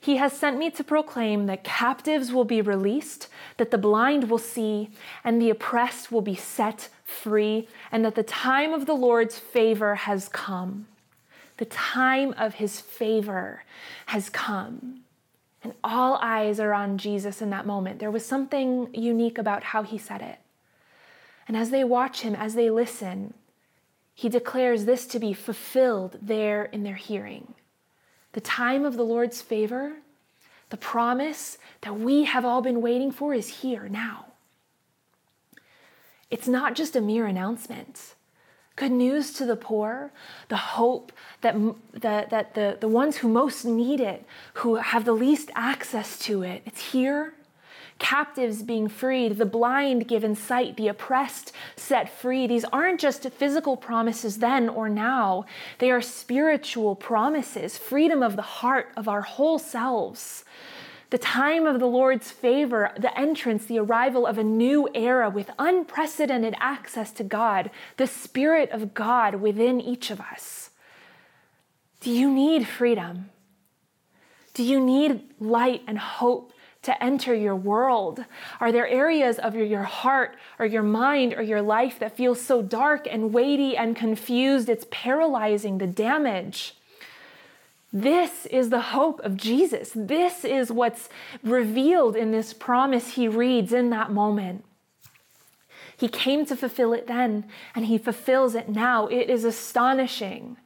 He 0.00 0.16
has 0.16 0.32
sent 0.32 0.58
me 0.58 0.70
to 0.70 0.84
proclaim 0.84 1.46
that 1.46 1.64
captives 1.64 2.32
will 2.32 2.44
be 2.44 2.60
released, 2.60 3.28
that 3.58 3.70
the 3.70 3.78
blind 3.78 4.30
will 4.30 4.38
see, 4.38 4.90
and 5.22 5.40
the 5.40 5.50
oppressed 5.50 6.10
will 6.10 6.20
be 6.20 6.34
set 6.34 6.88
free, 7.04 7.68
and 7.92 8.04
that 8.04 8.14
the 8.14 8.22
time 8.22 8.72
of 8.72 8.86
the 8.86 8.94
Lord's 8.94 9.38
favor 9.38 9.94
has 9.94 10.28
come. 10.28 10.86
The 11.58 11.64
time 11.64 12.34
of 12.38 12.54
his 12.54 12.80
favor 12.80 13.64
has 14.06 14.30
come. 14.30 15.00
And 15.62 15.74
all 15.82 16.18
eyes 16.22 16.60
are 16.60 16.72
on 16.72 16.98
Jesus 16.98 17.42
in 17.42 17.50
that 17.50 17.66
moment. 17.66 17.98
There 17.98 18.10
was 18.10 18.24
something 18.24 18.88
unique 18.94 19.38
about 19.38 19.64
how 19.64 19.82
he 19.82 19.98
said 19.98 20.22
it. 20.22 20.38
And 21.48 21.56
as 21.56 21.70
they 21.70 21.82
watch 21.82 22.20
him, 22.20 22.34
as 22.34 22.54
they 22.54 22.68
listen, 22.68 23.32
he 24.14 24.28
declares 24.28 24.84
this 24.84 25.06
to 25.06 25.18
be 25.18 25.32
fulfilled 25.32 26.18
there 26.20 26.66
in 26.66 26.82
their 26.82 26.96
hearing. 26.96 27.54
The 28.32 28.42
time 28.42 28.84
of 28.84 28.96
the 28.96 29.04
Lord's 29.04 29.40
favor, 29.40 29.94
the 30.68 30.76
promise 30.76 31.56
that 31.80 31.98
we 31.98 32.24
have 32.24 32.44
all 32.44 32.60
been 32.60 32.82
waiting 32.82 33.10
for, 33.10 33.32
is 33.32 33.60
here 33.60 33.88
now. 33.88 34.26
It's 36.30 36.46
not 36.46 36.74
just 36.74 36.94
a 36.94 37.00
mere 37.00 37.26
announcement. 37.26 38.14
Good 38.76 38.92
news 38.92 39.32
to 39.32 39.46
the 39.46 39.56
poor, 39.56 40.12
the 40.48 40.56
hope 40.56 41.10
that, 41.40 41.56
that, 41.94 42.30
that 42.30 42.54
the, 42.54 42.76
the 42.78 42.88
ones 42.88 43.16
who 43.16 43.28
most 43.28 43.64
need 43.64 44.00
it, 44.00 44.24
who 44.54 44.76
have 44.76 45.06
the 45.06 45.12
least 45.12 45.50
access 45.54 46.18
to 46.20 46.42
it, 46.42 46.62
it's 46.66 46.92
here 46.92 47.32
captives 47.98 48.62
being 48.62 48.88
freed, 48.88 49.38
the 49.38 49.46
blind 49.46 50.06
given 50.08 50.34
sight, 50.34 50.76
the 50.76 50.88
oppressed 50.88 51.52
set 51.76 52.08
free. 52.08 52.46
These 52.46 52.64
aren't 52.66 53.00
just 53.00 53.28
physical 53.30 53.76
promises 53.76 54.38
then 54.38 54.68
or 54.68 54.88
now, 54.88 55.44
they 55.78 55.90
are 55.90 56.00
spiritual 56.00 56.94
promises, 56.94 57.76
freedom 57.76 58.22
of 58.22 58.36
the 58.36 58.42
heart, 58.42 58.92
of 58.96 59.08
our 59.08 59.22
whole 59.22 59.58
selves. 59.58 60.44
The 61.10 61.18
time 61.18 61.66
of 61.66 61.80
the 61.80 61.86
Lord's 61.86 62.30
favor, 62.30 62.92
the 62.98 63.16
entrance, 63.18 63.64
the 63.64 63.78
arrival 63.78 64.26
of 64.26 64.36
a 64.36 64.44
new 64.44 64.88
era 64.94 65.30
with 65.30 65.50
unprecedented 65.58 66.54
access 66.60 67.10
to 67.12 67.24
God, 67.24 67.70
the 67.96 68.06
Spirit 68.06 68.70
of 68.70 68.92
God 68.92 69.36
within 69.36 69.80
each 69.80 70.10
of 70.10 70.20
us. 70.20 70.70
Do 72.00 72.10
you 72.10 72.30
need 72.30 72.68
freedom? 72.68 73.30
Do 74.52 74.62
you 74.62 74.80
need 74.80 75.22
light 75.40 75.82
and 75.86 75.98
hope 75.98 76.52
to 76.82 77.02
enter 77.02 77.34
your 77.34 77.56
world? 77.56 78.24
Are 78.60 78.72
there 78.72 78.86
areas 78.86 79.38
of 79.38 79.54
your 79.54 79.82
heart 79.82 80.36
or 80.58 80.66
your 80.66 80.82
mind 80.82 81.34
or 81.34 81.42
your 81.42 81.62
life 81.62 81.98
that 81.98 82.16
feel 82.16 82.34
so 82.34 82.62
dark 82.62 83.06
and 83.10 83.32
weighty 83.32 83.76
and 83.76 83.96
confused 83.96 84.68
it's 84.68 84.86
paralyzing 84.90 85.78
the 85.78 85.86
damage? 85.86 86.74
This 87.92 88.46
is 88.46 88.70
the 88.70 88.80
hope 88.80 89.20
of 89.20 89.36
Jesus. 89.36 89.92
This 89.94 90.44
is 90.44 90.70
what's 90.70 91.08
revealed 91.42 92.16
in 92.16 92.32
this 92.32 92.52
promise 92.52 93.14
he 93.14 93.28
reads 93.28 93.72
in 93.72 93.90
that 93.90 94.12
moment. 94.12 94.64
He 95.96 96.08
came 96.08 96.46
to 96.46 96.54
fulfill 96.54 96.92
it 96.92 97.08
then, 97.08 97.46
and 97.74 97.86
he 97.86 97.98
fulfills 97.98 98.54
it 98.54 98.68
now. 98.68 99.08
It 99.08 99.28
is 99.28 99.44
astonishing. 99.44 100.56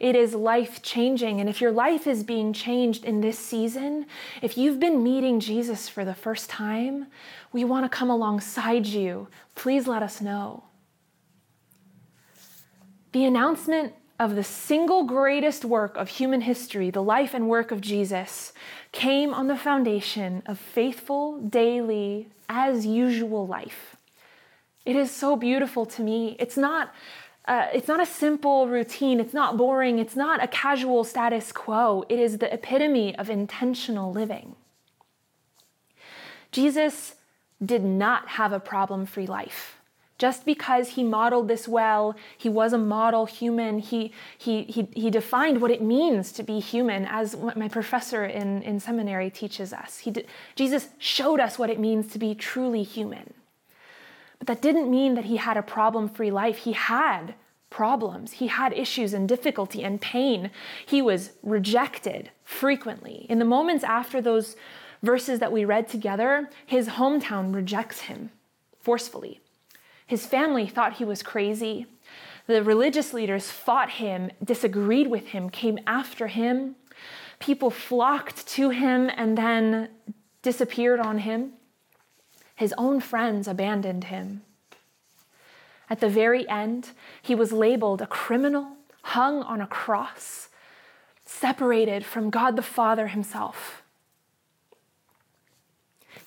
It 0.00 0.16
is 0.16 0.34
life 0.34 0.80
changing. 0.80 1.40
And 1.40 1.48
if 1.48 1.60
your 1.60 1.70
life 1.70 2.06
is 2.06 2.24
being 2.24 2.54
changed 2.54 3.04
in 3.04 3.20
this 3.20 3.38
season, 3.38 4.06
if 4.40 4.56
you've 4.56 4.80
been 4.80 5.04
meeting 5.04 5.40
Jesus 5.40 5.90
for 5.90 6.06
the 6.06 6.14
first 6.14 6.48
time, 6.48 7.06
we 7.52 7.64
want 7.64 7.84
to 7.84 7.96
come 7.96 8.08
alongside 8.08 8.86
you. 8.86 9.28
Please 9.54 9.86
let 9.86 10.02
us 10.02 10.22
know. 10.22 10.64
The 13.12 13.26
announcement 13.26 13.92
of 14.18 14.36
the 14.36 14.44
single 14.44 15.04
greatest 15.04 15.64
work 15.66 15.96
of 15.96 16.08
human 16.08 16.40
history, 16.40 16.90
the 16.90 17.02
life 17.02 17.34
and 17.34 17.48
work 17.48 17.70
of 17.70 17.82
Jesus, 17.82 18.52
came 18.92 19.34
on 19.34 19.48
the 19.48 19.56
foundation 19.56 20.42
of 20.46 20.58
faithful, 20.58 21.38
daily, 21.40 22.28
as 22.48 22.86
usual 22.86 23.46
life. 23.46 23.96
It 24.86 24.96
is 24.96 25.10
so 25.10 25.36
beautiful 25.36 25.84
to 25.86 26.02
me. 26.02 26.36
It's 26.38 26.56
not 26.56 26.94
uh, 27.50 27.66
it's 27.74 27.88
not 27.88 28.00
a 28.00 28.06
simple 28.06 28.68
routine. 28.68 29.18
It's 29.18 29.34
not 29.34 29.56
boring. 29.56 29.98
It's 29.98 30.14
not 30.14 30.40
a 30.40 30.46
casual 30.46 31.02
status 31.02 31.50
quo. 31.50 32.04
It 32.08 32.20
is 32.20 32.38
the 32.38 32.54
epitome 32.54 33.16
of 33.16 33.28
intentional 33.28 34.12
living. 34.12 34.54
Jesus 36.52 37.16
did 37.62 37.82
not 37.82 38.28
have 38.28 38.52
a 38.52 38.60
problem 38.60 39.04
free 39.04 39.26
life. 39.26 39.78
Just 40.16 40.44
because 40.44 40.90
he 40.90 41.02
modeled 41.02 41.48
this 41.48 41.66
well, 41.66 42.14
he 42.38 42.48
was 42.48 42.72
a 42.72 42.78
model 42.78 43.26
human, 43.26 43.80
he, 43.80 44.12
he, 44.38 44.62
he, 44.64 44.86
he 44.94 45.10
defined 45.10 45.60
what 45.60 45.72
it 45.72 45.82
means 45.82 46.30
to 46.32 46.44
be 46.44 46.60
human, 46.60 47.04
as 47.06 47.36
my 47.56 47.68
professor 47.68 48.24
in, 48.24 48.62
in 48.62 48.78
seminary 48.78 49.28
teaches 49.28 49.72
us. 49.72 49.98
He 49.98 50.14
Jesus 50.54 50.90
showed 50.98 51.40
us 51.40 51.58
what 51.58 51.70
it 51.70 51.80
means 51.80 52.12
to 52.12 52.18
be 52.18 52.36
truly 52.36 52.84
human. 52.84 53.34
But 54.40 54.48
that 54.48 54.62
didn't 54.62 54.90
mean 54.90 55.14
that 55.14 55.26
he 55.26 55.36
had 55.36 55.56
a 55.56 55.62
problem 55.62 56.08
free 56.08 56.30
life. 56.30 56.58
He 56.58 56.72
had 56.72 57.34
problems, 57.68 58.32
he 58.32 58.48
had 58.48 58.72
issues 58.72 59.14
and 59.14 59.28
difficulty 59.28 59.84
and 59.84 60.00
pain. 60.00 60.50
He 60.84 61.00
was 61.00 61.30
rejected 61.42 62.30
frequently. 62.42 63.26
In 63.28 63.38
the 63.38 63.44
moments 63.44 63.84
after 63.84 64.20
those 64.20 64.56
verses 65.02 65.38
that 65.38 65.52
we 65.52 65.64
read 65.64 65.88
together, 65.88 66.50
his 66.66 66.88
hometown 66.88 67.54
rejects 67.54 68.02
him 68.02 68.30
forcefully. 68.80 69.40
His 70.06 70.26
family 70.26 70.66
thought 70.66 70.94
he 70.94 71.04
was 71.04 71.22
crazy. 71.22 71.86
The 72.48 72.64
religious 72.64 73.12
leaders 73.14 73.50
fought 73.50 73.90
him, 73.90 74.32
disagreed 74.42 75.06
with 75.06 75.28
him, 75.28 75.50
came 75.50 75.78
after 75.86 76.26
him. 76.26 76.74
People 77.38 77.70
flocked 77.70 78.46
to 78.48 78.70
him 78.70 79.08
and 79.14 79.38
then 79.38 79.88
disappeared 80.42 80.98
on 80.98 81.18
him. 81.18 81.52
His 82.60 82.74
own 82.76 83.00
friends 83.00 83.48
abandoned 83.48 84.04
him. 84.04 84.42
At 85.88 86.00
the 86.00 86.10
very 86.10 86.46
end, 86.46 86.90
he 87.22 87.34
was 87.34 87.52
labeled 87.52 88.02
a 88.02 88.06
criminal, 88.06 88.76
hung 89.00 89.42
on 89.42 89.62
a 89.62 89.66
cross, 89.66 90.50
separated 91.24 92.04
from 92.04 92.28
God 92.28 92.56
the 92.56 92.62
Father 92.62 93.06
himself. 93.06 93.82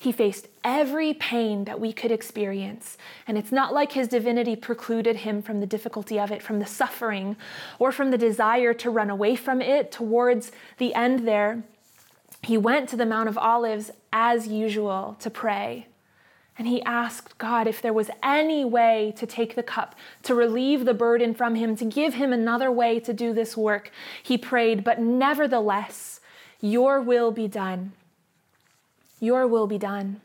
He 0.00 0.10
faced 0.10 0.48
every 0.64 1.14
pain 1.14 1.66
that 1.66 1.78
we 1.78 1.92
could 1.92 2.10
experience. 2.10 2.98
And 3.28 3.38
it's 3.38 3.52
not 3.52 3.72
like 3.72 3.92
his 3.92 4.08
divinity 4.08 4.56
precluded 4.56 5.18
him 5.18 5.40
from 5.40 5.60
the 5.60 5.66
difficulty 5.66 6.18
of 6.18 6.32
it, 6.32 6.42
from 6.42 6.58
the 6.58 6.66
suffering, 6.66 7.36
or 7.78 7.92
from 7.92 8.10
the 8.10 8.18
desire 8.18 8.74
to 8.74 8.90
run 8.90 9.08
away 9.08 9.36
from 9.36 9.62
it 9.62 9.92
towards 9.92 10.50
the 10.78 10.94
end 10.94 11.28
there. 11.28 11.62
He 12.42 12.58
went 12.58 12.88
to 12.88 12.96
the 12.96 13.06
Mount 13.06 13.28
of 13.28 13.38
Olives 13.38 13.92
as 14.12 14.48
usual 14.48 15.16
to 15.20 15.30
pray. 15.30 15.86
And 16.56 16.68
he 16.68 16.82
asked 16.82 17.36
God 17.38 17.66
if 17.66 17.82
there 17.82 17.92
was 17.92 18.10
any 18.22 18.64
way 18.64 19.12
to 19.16 19.26
take 19.26 19.56
the 19.56 19.62
cup, 19.62 19.96
to 20.22 20.34
relieve 20.34 20.84
the 20.84 20.94
burden 20.94 21.34
from 21.34 21.56
him, 21.56 21.74
to 21.76 21.84
give 21.84 22.14
him 22.14 22.32
another 22.32 22.70
way 22.70 23.00
to 23.00 23.12
do 23.12 23.32
this 23.32 23.56
work. 23.56 23.90
He 24.22 24.38
prayed, 24.38 24.84
but 24.84 25.00
nevertheless, 25.00 26.20
your 26.60 27.00
will 27.00 27.32
be 27.32 27.48
done. 27.48 27.92
Your 29.20 29.46
will 29.46 29.66
be 29.66 29.78
done. 29.78 30.20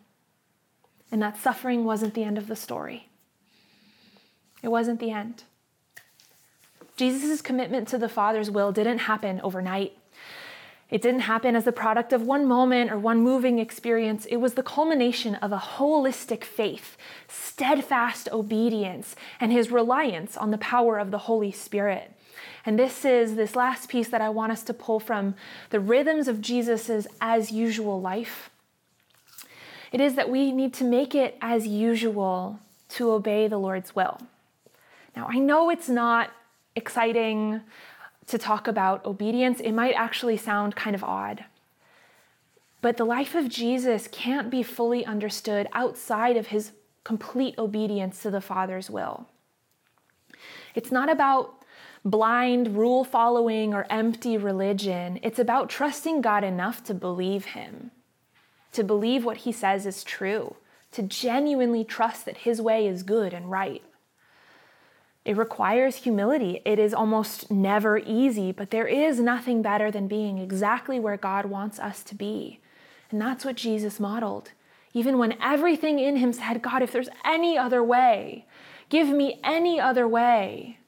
And 1.12 1.22
that 1.22 1.38
suffering 1.38 1.84
wasn't 1.84 2.14
the 2.14 2.24
end 2.24 2.38
of 2.38 2.48
the 2.48 2.56
story. 2.56 3.10
It 4.62 4.68
wasn't 4.68 5.00
the 5.00 5.12
end. 5.12 5.44
Jesus' 6.96 7.42
commitment 7.42 7.88
to 7.88 7.98
the 7.98 8.10
Father's 8.10 8.52
will 8.52 8.72
didn't 8.72 9.00
happen 9.00 9.40
overnight. 9.42 9.98
It 10.90 11.04
didn't 11.04 11.22
happen 11.22 11.56
as 11.56 11.66
the 11.66 11.72
product 11.72 12.14
of 12.14 12.24
one 12.24 12.48
moment 12.48 12.92
or 12.92 12.98
one 12.98 13.20
moving 13.20 13.60
experience. 13.60 14.26
It 14.26 14.38
was 14.38 14.56
the 14.56 14.64
culmination 14.64 15.36
of 15.36 15.52
a 15.52 15.58
holistic 15.58 16.44
faith, 16.44 16.98
steadfast 17.28 18.28
obedience, 18.32 19.16
and 19.40 19.52
his 19.52 19.70
reliance 19.70 20.36
on 20.36 20.50
the 20.50 20.58
power 20.58 20.98
of 20.98 21.12
the 21.12 21.20
Holy 21.20 21.52
Spirit. 21.52 22.14
And 22.66 22.78
this 22.78 23.06
is 23.06 23.36
this 23.36 23.56
last 23.56 23.88
piece 23.90 24.10
that 24.10 24.22
I 24.22 24.30
want 24.30 24.52
us 24.52 24.64
to 24.64 24.74
pull 24.74 25.00
from 25.00 25.36
the 25.70 25.80
rhythms 25.80 26.28
of 26.28 26.42
Jesus's 26.42 27.08
as 27.22 27.52
usual 27.52 28.02
life. 28.02 28.50
It 29.92 30.02
is 30.02 30.16
that 30.16 30.30
we 30.30 30.52
need 30.52 30.74
to 30.76 30.84
make 30.84 31.14
it 31.14 31.38
as 31.42 31.68
usual 31.68 32.60
to 32.90 33.12
obey 33.12 33.48
the 33.48 33.58
Lord's 33.58 33.96
will. 33.96 34.20
Now, 35.16 35.28
I 35.30 35.40
know 35.40 35.70
it's 35.70 35.90
not 35.90 36.32
exciting 36.76 37.62
to 38.30 38.38
talk 38.38 38.68
about 38.68 39.06
obedience, 39.06 39.60
it 39.60 39.72
might 39.72 39.94
actually 39.94 40.38
sound 40.38 40.76
kind 40.76 40.96
of 40.96 41.04
odd. 41.04 41.46
But 42.82 42.98
the 42.98 43.06
life 43.06 43.36
of 43.36 43.50
Jesus 43.50 44.08
can't 44.08 44.50
be 44.50 44.64
fully 44.64 45.06
understood 45.06 45.68
outside 45.74 46.38
of 46.38 46.48
his 46.48 46.72
complete 47.04 47.58
obedience 47.58 48.22
to 48.22 48.32
the 48.32 48.42
Father's 48.42 48.90
will. 48.90 49.28
It's 50.76 50.92
not 50.92 51.10
about 51.10 51.60
blind 52.06 52.78
rule 52.78 53.04
following 53.04 53.74
or 53.74 53.86
empty 53.90 54.38
religion. 54.38 55.20
It's 55.24 55.40
about 55.40 55.70
trusting 55.70 56.22
God 56.22 56.44
enough 56.44 56.84
to 56.86 56.94
believe 56.94 57.46
Him, 57.46 57.92
to 58.74 58.84
believe 58.84 59.26
what 59.26 59.38
He 59.38 59.52
says 59.52 59.86
is 59.86 60.04
true, 60.04 60.56
to 60.92 61.02
genuinely 61.02 61.84
trust 61.84 62.26
that 62.26 62.38
His 62.38 62.62
way 62.62 62.88
is 62.88 63.04
good 63.04 63.34
and 63.34 63.52
right. 63.52 63.84
It 65.26 65.38
requires 65.38 65.98
humility. 65.98 66.62
It 66.66 66.80
is 66.80 66.94
almost 66.94 67.52
never 67.52 67.98
easy, 67.98 68.52
but 68.52 68.72
there 68.72 68.88
is 68.88 69.20
nothing 69.20 69.62
better 69.62 69.92
than 69.92 70.08
being 70.08 70.38
exactly 70.38 71.00
where 71.00 71.18
God 71.18 71.46
wants 71.46 71.80
us 71.80 72.04
to 72.04 72.16
be. 72.16 72.60
And 73.12 73.22
that's 73.22 73.46
what 73.46 73.56
Jesus 73.56 74.00
modeled. 74.00 74.52
Even 74.94 75.18
when 75.18 75.40
everything 75.42 76.00
in 76.00 76.16
him 76.16 76.34
said, 76.34 76.62
God, 76.62 76.82
if 76.82 76.92
there's 76.92 77.10
any 77.24 77.58
other 77.58 77.84
way, 77.84 78.46
give 78.90 79.10
me 79.10 79.40
any 79.44 79.80
other 79.80 80.08
way. 80.08 80.80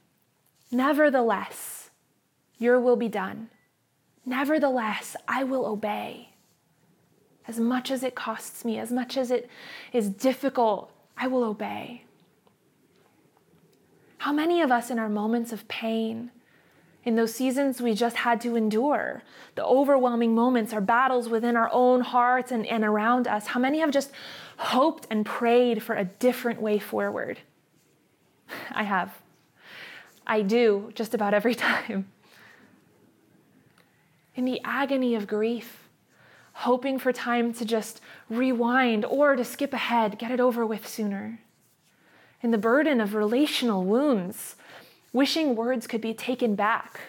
Nevertheless, 0.72 1.90
your 2.58 2.80
will 2.80 2.96
be 2.96 3.10
done. 3.10 3.50
Nevertheless, 4.26 5.16
I 5.28 5.44
will 5.44 5.66
obey. 5.66 6.30
As 7.48 7.60
much 7.60 7.92
as 7.92 8.04
it 8.04 8.16
costs 8.16 8.64
me, 8.64 8.80
as 8.80 8.92
much 8.92 9.18
as 9.18 9.30
it 9.32 9.50
is 9.92 10.10
difficult, 10.10 10.92
I 11.18 11.28
will 11.28 11.44
obey. 11.44 12.06
How 14.22 14.32
many 14.32 14.62
of 14.62 14.72
us 14.72 14.92
in 14.92 15.00
our 15.00 15.10
moments 15.10 15.52
of 15.52 15.68
pain, 15.68 16.30
in 17.04 17.16
those 17.16 17.34
seasons 17.34 17.82
we 17.82 17.96
just 17.96 18.18
had 18.18 18.40
to 18.42 18.56
endure, 18.56 19.24
the 19.56 19.66
overwhelming 19.66 20.36
moments, 20.36 20.74
our 20.74 20.80
battles 20.80 21.28
within 21.28 21.56
our 21.56 21.72
own 21.74 22.02
hearts 22.02 22.52
and, 22.52 22.64
and 22.68 22.84
around 22.84 23.28
us, 23.28 23.48
how 23.48 23.60
many 23.60 23.80
have 23.80 23.90
just 23.90 24.12
hoped 24.58 25.08
and 25.10 25.26
prayed 25.26 25.82
for 25.82 25.96
a 25.96 26.06
different 26.06 26.62
way 26.62 26.78
forward? 26.78 27.40
I 28.72 28.84
have. 28.84 29.12
I 30.28 30.44
do 30.44 30.92
just 30.94 31.16
about 31.16 31.34
every 31.34 31.56
time. 31.72 32.08
In 34.36 34.46
the 34.46 34.62
agony 34.64 35.16
of 35.16 35.26
grief, 35.26 35.90
hoping 36.54 37.00
for 37.00 37.12
time 37.12 37.54
to 37.54 37.66
just 37.66 38.02
rewind 38.30 39.04
or 39.04 39.36
to 39.36 39.44
skip 39.44 39.74
ahead, 39.74 40.20
get 40.20 40.30
it 40.30 40.40
over 40.40 40.64
with 40.64 40.88
sooner. 40.88 41.40
In 42.44 42.52
the 42.52 42.58
burden 42.58 43.00
of 43.00 43.14
relational 43.14 43.84
wounds, 43.84 44.56
wishing 45.14 45.56
words 45.56 45.86
could 45.86 46.02
be 46.02 46.14
taken 46.14 46.56
back 46.56 47.00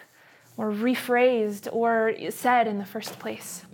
or 0.57 0.71
rephrased 0.71 1.67
or 1.73 2.13
said 2.29 2.67
in 2.67 2.77
the 2.77 2.85
first 2.85 3.17
place. 3.17 3.65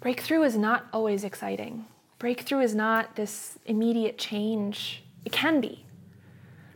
Breakthrough 0.00 0.42
is 0.42 0.56
not 0.56 0.86
always 0.92 1.22
exciting. 1.22 1.84
Breakthrough 2.18 2.60
is 2.60 2.74
not 2.74 3.14
this 3.14 3.58
immediate 3.66 4.18
change. 4.18 5.04
It 5.24 5.32
can 5.32 5.60
be. 5.60 5.84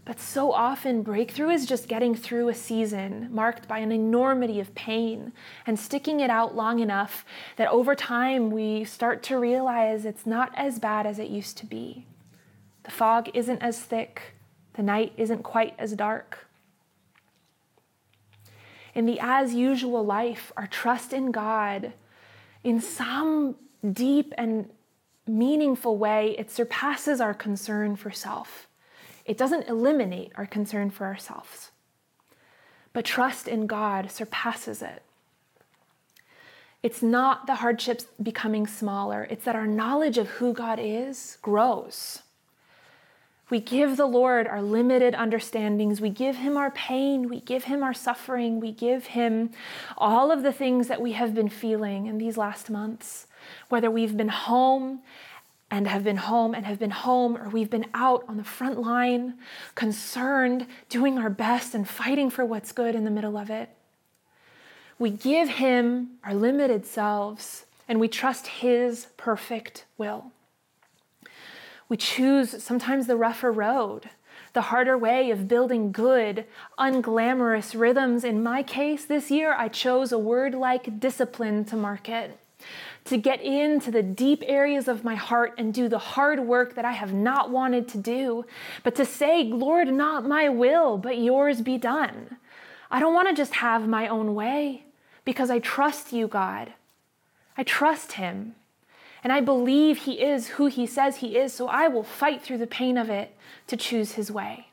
But 0.04 0.20
so 0.20 0.52
often, 0.52 1.02
breakthrough 1.02 1.50
is 1.50 1.66
just 1.66 1.88
getting 1.88 2.14
through 2.14 2.48
a 2.48 2.54
season 2.54 3.28
marked 3.30 3.68
by 3.68 3.78
an 3.78 3.92
enormity 3.92 4.58
of 4.60 4.74
pain 4.74 5.32
and 5.66 5.78
sticking 5.78 6.20
it 6.20 6.30
out 6.30 6.56
long 6.56 6.80
enough 6.80 7.24
that 7.56 7.68
over 7.68 7.94
time 7.94 8.50
we 8.50 8.84
start 8.84 9.22
to 9.24 9.38
realize 9.38 10.04
it's 10.04 10.26
not 10.26 10.52
as 10.56 10.78
bad 10.78 11.06
as 11.06 11.18
it 11.18 11.28
used 11.28 11.56
to 11.58 11.66
be. 11.66 12.06
The 12.84 12.90
fog 12.90 13.30
isn't 13.34 13.62
as 13.62 13.80
thick, 13.80 14.34
the 14.74 14.82
night 14.82 15.12
isn't 15.16 15.42
quite 15.42 15.74
as 15.78 15.92
dark. 15.92 16.46
In 18.94 19.06
the 19.06 19.20
as 19.20 19.54
usual 19.54 20.04
life, 20.04 20.52
our 20.56 20.66
trust 20.66 21.12
in 21.12 21.30
God, 21.30 21.92
in 22.64 22.80
some 22.80 23.56
deep 23.92 24.34
and 24.36 24.68
meaningful 25.26 25.96
way, 25.96 26.34
it 26.38 26.50
surpasses 26.50 27.20
our 27.20 27.34
concern 27.34 27.96
for 27.96 28.10
self. 28.10 28.66
It 29.24 29.38
doesn't 29.38 29.68
eliminate 29.68 30.32
our 30.34 30.46
concern 30.46 30.90
for 30.90 31.06
ourselves, 31.06 31.70
but 32.92 33.04
trust 33.04 33.46
in 33.46 33.66
God 33.66 34.10
surpasses 34.10 34.82
it. 34.82 35.02
It's 36.82 37.02
not 37.02 37.46
the 37.46 37.56
hardships 37.56 38.06
becoming 38.22 38.66
smaller, 38.66 39.26
it's 39.30 39.44
that 39.44 39.54
our 39.54 39.66
knowledge 39.66 40.18
of 40.18 40.28
who 40.28 40.52
God 40.52 40.78
is 40.80 41.38
grows. 41.42 42.22
We 43.50 43.58
give 43.58 43.96
the 43.96 44.06
Lord 44.06 44.46
our 44.46 44.62
limited 44.62 45.14
understandings. 45.14 46.00
We 46.00 46.10
give 46.10 46.36
Him 46.36 46.56
our 46.56 46.70
pain. 46.70 47.28
We 47.28 47.40
give 47.40 47.64
Him 47.64 47.82
our 47.82 47.92
suffering. 47.92 48.60
We 48.60 48.70
give 48.70 49.06
Him 49.06 49.50
all 49.98 50.30
of 50.30 50.44
the 50.44 50.52
things 50.52 50.86
that 50.86 51.00
we 51.00 51.12
have 51.12 51.34
been 51.34 51.48
feeling 51.48 52.06
in 52.06 52.18
these 52.18 52.36
last 52.36 52.70
months. 52.70 53.26
Whether 53.68 53.90
we've 53.90 54.16
been 54.16 54.28
home 54.28 55.00
and 55.68 55.88
have 55.88 56.04
been 56.04 56.16
home 56.16 56.54
and 56.54 56.64
have 56.64 56.78
been 56.78 56.90
home, 56.90 57.36
or 57.36 57.48
we've 57.48 57.70
been 57.70 57.86
out 57.92 58.24
on 58.28 58.36
the 58.36 58.44
front 58.44 58.80
line, 58.80 59.34
concerned, 59.74 60.66
doing 60.88 61.18
our 61.18 61.30
best, 61.30 61.74
and 61.74 61.88
fighting 61.88 62.30
for 62.30 62.44
what's 62.44 62.72
good 62.72 62.94
in 62.94 63.04
the 63.04 63.10
middle 63.10 63.36
of 63.36 63.50
it. 63.50 63.68
We 64.98 65.10
give 65.10 65.48
Him 65.48 66.18
our 66.22 66.34
limited 66.34 66.86
selves 66.86 67.66
and 67.88 67.98
we 67.98 68.06
trust 68.06 68.46
His 68.46 69.06
perfect 69.16 69.86
will. 69.98 70.30
We 71.90 71.98
choose 71.98 72.62
sometimes 72.62 73.06
the 73.06 73.16
rougher 73.16 73.52
road, 73.52 74.08
the 74.54 74.62
harder 74.62 74.96
way 74.96 75.30
of 75.30 75.48
building 75.48 75.92
good, 75.92 76.46
unglamorous 76.78 77.78
rhythms. 77.78 78.24
In 78.24 78.42
my 78.42 78.62
case, 78.62 79.04
this 79.04 79.30
year, 79.30 79.52
I 79.52 79.68
chose 79.68 80.12
a 80.12 80.18
word 80.18 80.54
like 80.54 80.98
discipline 80.98 81.66
to 81.66 81.76
market 81.76 82.38
to 83.06 83.16
get 83.16 83.40
into 83.40 83.90
the 83.90 84.02
deep 84.02 84.42
areas 84.46 84.86
of 84.86 85.04
my 85.04 85.14
heart 85.14 85.54
and 85.58 85.72
do 85.72 85.88
the 85.88 85.98
hard 85.98 86.40
work 86.40 86.74
that 86.74 86.84
I 86.84 86.92
have 86.92 87.12
not 87.12 87.50
wanted 87.50 87.88
to 87.88 87.98
do, 87.98 88.44
but 88.82 88.94
to 88.96 89.04
say, 89.04 89.44
Lord, 89.44 89.88
not 89.88 90.26
my 90.26 90.48
will, 90.48 90.98
but 90.98 91.18
yours 91.18 91.60
be 91.60 91.78
done. 91.78 92.36
I 92.90 93.00
don't 93.00 93.14
want 93.14 93.28
to 93.28 93.34
just 93.34 93.54
have 93.54 93.88
my 93.88 94.06
own 94.08 94.34
way 94.34 94.84
because 95.24 95.50
I 95.50 95.58
trust 95.58 96.12
you, 96.12 96.28
God. 96.28 96.72
I 97.56 97.62
trust 97.62 98.12
Him. 98.12 98.54
And 99.22 99.32
I 99.32 99.40
believe 99.40 99.98
He 99.98 100.22
is 100.22 100.48
who 100.48 100.66
He 100.66 100.86
says 100.86 101.16
He 101.16 101.36
is, 101.36 101.52
so 101.52 101.68
I 101.68 101.88
will 101.88 102.02
fight 102.02 102.42
through 102.42 102.58
the 102.58 102.66
pain 102.66 102.96
of 102.96 103.10
it 103.10 103.36
to 103.66 103.76
choose 103.76 104.12
His 104.12 104.30
way. 104.30 104.66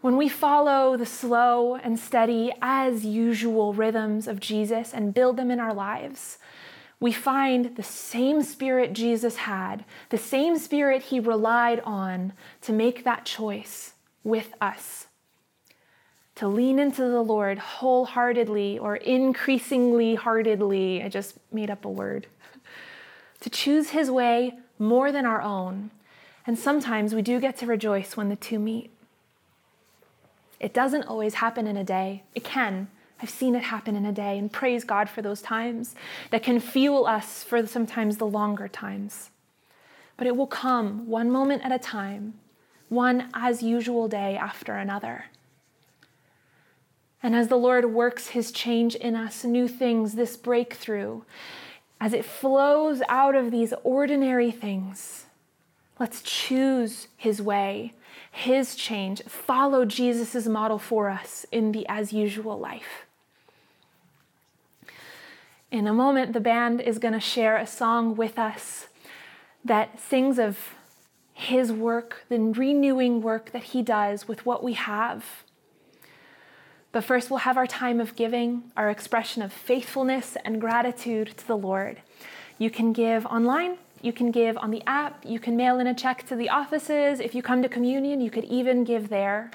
When 0.00 0.16
we 0.16 0.30
follow 0.30 0.96
the 0.96 1.04
slow 1.04 1.74
and 1.74 1.98
steady, 1.98 2.52
as 2.62 3.04
usual 3.04 3.74
rhythms 3.74 4.26
of 4.26 4.40
Jesus 4.40 4.94
and 4.94 5.12
build 5.12 5.36
them 5.36 5.50
in 5.50 5.60
our 5.60 5.74
lives, 5.74 6.38
we 7.00 7.12
find 7.12 7.76
the 7.76 7.82
same 7.82 8.42
spirit 8.42 8.94
Jesus 8.94 9.36
had, 9.36 9.84
the 10.08 10.18
same 10.18 10.58
spirit 10.58 11.02
he 11.04 11.20
relied 11.20 11.80
on 11.80 12.32
to 12.62 12.72
make 12.72 13.04
that 13.04 13.26
choice 13.26 13.92
with 14.24 14.54
us. 14.60 15.06
To 16.40 16.48
lean 16.48 16.78
into 16.78 17.02
the 17.02 17.20
Lord 17.20 17.58
wholeheartedly 17.58 18.78
or 18.78 18.96
increasingly 18.96 20.14
heartedly, 20.14 21.02
I 21.02 21.10
just 21.10 21.36
made 21.52 21.68
up 21.68 21.84
a 21.84 21.90
word. 21.90 22.28
to 23.40 23.50
choose 23.50 23.90
his 23.90 24.10
way 24.10 24.54
more 24.78 25.12
than 25.12 25.26
our 25.26 25.42
own. 25.42 25.90
And 26.46 26.58
sometimes 26.58 27.14
we 27.14 27.20
do 27.20 27.40
get 27.40 27.58
to 27.58 27.66
rejoice 27.66 28.16
when 28.16 28.30
the 28.30 28.36
two 28.36 28.58
meet. 28.58 28.90
It 30.58 30.72
doesn't 30.72 31.02
always 31.02 31.34
happen 31.34 31.66
in 31.66 31.76
a 31.76 31.84
day. 31.84 32.22
It 32.34 32.42
can. 32.42 32.88
I've 33.20 33.28
seen 33.28 33.54
it 33.54 33.64
happen 33.64 33.94
in 33.94 34.06
a 34.06 34.12
day, 34.12 34.38
and 34.38 34.50
praise 34.50 34.82
God 34.82 35.10
for 35.10 35.20
those 35.20 35.42
times 35.42 35.94
that 36.30 36.42
can 36.42 36.58
fuel 36.58 37.04
us 37.04 37.44
for 37.44 37.66
sometimes 37.66 38.16
the 38.16 38.26
longer 38.26 38.66
times. 38.66 39.28
But 40.16 40.26
it 40.26 40.34
will 40.38 40.46
come 40.46 41.06
one 41.06 41.30
moment 41.30 41.66
at 41.66 41.70
a 41.70 41.78
time, 41.78 42.32
one 42.88 43.28
as 43.34 43.62
usual 43.62 44.08
day 44.08 44.38
after 44.38 44.76
another. 44.76 45.26
And 47.22 47.36
as 47.36 47.48
the 47.48 47.56
Lord 47.56 47.92
works 47.92 48.28
his 48.28 48.50
change 48.50 48.94
in 48.94 49.14
us, 49.14 49.44
new 49.44 49.68
things, 49.68 50.14
this 50.14 50.36
breakthrough, 50.36 51.22
as 52.00 52.12
it 52.12 52.24
flows 52.24 53.02
out 53.08 53.34
of 53.34 53.50
these 53.50 53.74
ordinary 53.84 54.50
things, 54.50 55.26
let's 55.98 56.22
choose 56.22 57.08
his 57.16 57.42
way 57.42 57.92
his 58.30 58.74
change, 58.74 59.22
follow 59.24 59.84
Jesus' 59.84 60.46
model 60.46 60.78
for 60.78 61.10
us 61.10 61.44
in 61.50 61.72
the 61.72 61.86
as 61.88 62.12
usual 62.12 62.58
life. 62.58 63.06
In 65.70 65.86
a 65.86 65.92
moment, 65.92 66.32
the 66.32 66.40
band 66.40 66.80
is 66.80 66.98
going 66.98 67.14
to 67.14 67.20
share 67.20 67.56
a 67.56 67.66
song 67.66 68.16
with 68.16 68.38
us 68.38 68.88
that 69.64 70.00
sings 70.00 70.38
of 70.38 70.74
his 71.32 71.72
work, 71.72 72.24
the 72.28 72.38
renewing 72.38 73.20
work 73.22 73.52
that 73.52 73.64
he 73.64 73.82
does 73.82 74.26
with 74.26 74.44
what 74.44 74.62
we 74.62 74.74
have. 74.74 75.44
But 76.92 77.04
first, 77.04 77.30
we'll 77.30 77.40
have 77.40 77.56
our 77.56 77.66
time 77.66 78.00
of 78.00 78.16
giving, 78.16 78.70
our 78.76 78.90
expression 78.90 79.42
of 79.42 79.52
faithfulness 79.52 80.36
and 80.44 80.60
gratitude 80.60 81.36
to 81.36 81.46
the 81.46 81.56
Lord. 81.56 82.02
You 82.58 82.70
can 82.70 82.92
give 82.92 83.24
online 83.26 83.78
You 84.02 84.12
can 84.12 84.30
give 84.30 84.56
on 84.56 84.70
the 84.70 84.82
app, 84.86 85.24
you 85.26 85.38
can 85.38 85.56
mail 85.56 85.78
in 85.78 85.86
a 85.86 85.94
check 85.94 86.26
to 86.28 86.36
the 86.36 86.48
offices. 86.48 87.20
If 87.20 87.34
you 87.34 87.42
come 87.42 87.62
to 87.62 87.68
communion, 87.68 88.20
you 88.20 88.30
could 88.30 88.44
even 88.44 88.84
give 88.84 89.08
there. 89.10 89.50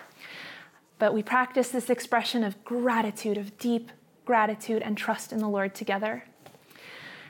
But 1.00 1.13
we 1.13 1.24
practice 1.24 1.69
this 1.69 1.89
expression 1.89 2.43
of 2.43 2.63
gratitude, 2.63 3.38
of 3.38 3.58
deep 3.58 3.91
gratitude 4.24 4.82
and 4.82 4.98
trust 4.98 5.34
in 5.34 5.39
the 5.39 5.50
Lord 5.50 5.74
together. 5.74 6.26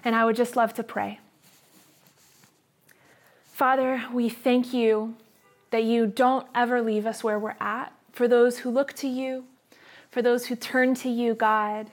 And 0.03 0.15
I 0.15 0.25
would 0.25 0.35
just 0.35 0.55
love 0.55 0.73
to 0.75 0.83
pray. 0.83 1.19
Father, 3.45 4.03
we 4.13 4.27
thank 4.29 4.73
you 4.73 5.15
that 5.71 5.83
you 5.83 6.05
don't 6.05 6.45
ever 6.53 6.81
leave 6.81 7.05
us 7.05 7.23
where 7.23 7.39
we're 7.39 7.55
at. 7.59 7.93
For 8.11 8.27
those 8.27 8.59
who 8.59 8.69
look 8.69 8.93
to 8.93 9.07
you, 9.07 9.45
for 10.15 10.21
those 10.21 10.45
who 10.45 10.55
turn 10.55 10.95
to 10.95 11.09
you, 11.09 11.33
God, 11.33 11.91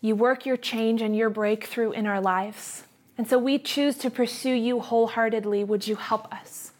you 0.00 0.16
work 0.16 0.44
your 0.44 0.56
change 0.56 1.00
and 1.00 1.14
your 1.14 1.30
breakthrough 1.30 1.92
in 1.92 2.04
our 2.04 2.20
lives. 2.20 2.82
And 3.16 3.28
so 3.28 3.38
we 3.38 3.60
choose 3.60 3.96
to 3.98 4.10
pursue 4.10 4.52
you 4.52 4.80
wholeheartedly. 4.80 5.62
Would 5.62 5.86
you 5.86 5.94
help 5.94 6.26
us? 6.34 6.72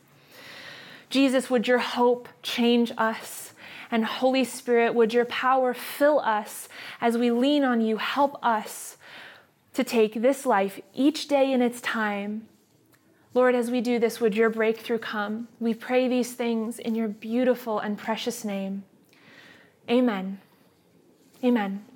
Jesus, 1.11 1.49
would 1.49 1.69
your 1.69 1.79
hope 1.79 2.29
change 2.43 2.91
us? 2.99 3.53
And 3.89 4.05
Holy 4.05 4.43
Spirit, 4.43 4.97
would 4.97 5.15
your 5.15 5.27
power 5.27 5.73
fill 5.73 6.19
us 6.19 6.69
as 7.01 7.17
we 7.17 7.31
lean 7.31 7.63
on 7.63 7.81
you? 7.81 7.99
Help 7.99 8.45
us 8.45 8.97
to 9.75 9.85
take 9.85 10.23
this 10.23 10.45
life 10.45 10.81
each 10.93 11.29
day 11.29 11.53
in 11.53 11.63
its 11.63 11.81
time. 11.81 12.49
Lord, 13.33 13.55
as 13.55 13.71
we 13.71 13.81
do 13.81 14.01
this, 14.01 14.21
would 14.21 14.35
your 14.35 14.51
breakthrough 14.51 14.99
come? 14.99 15.47
We 15.61 15.73
pray 15.73 16.09
these 16.09 16.33
things 16.33 16.81
in 16.81 16.97
your 16.97 17.07
beautiful 17.07 17.79
and 17.79 17.97
precious 17.97 18.45
name. 18.45 18.83
Amen. 19.89 20.41
Amen. 21.45 21.96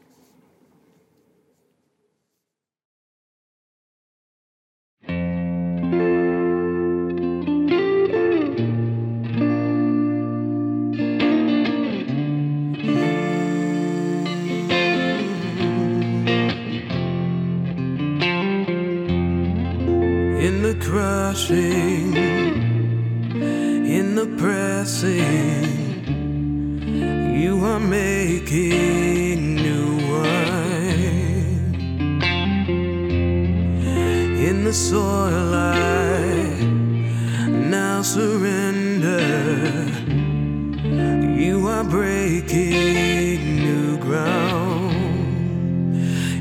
Are 41.80 41.84
breaking 41.84 43.56
new 43.56 43.96
ground, 43.96 44.94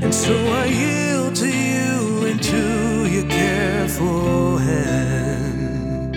and 0.04 0.14
so 0.14 0.34
I 0.34 0.66
yield 0.66 1.36
to 1.36 1.48
you 1.48 2.26
into 2.26 3.08
your 3.08 3.28
careful 3.30 4.58
hand. 4.58 6.14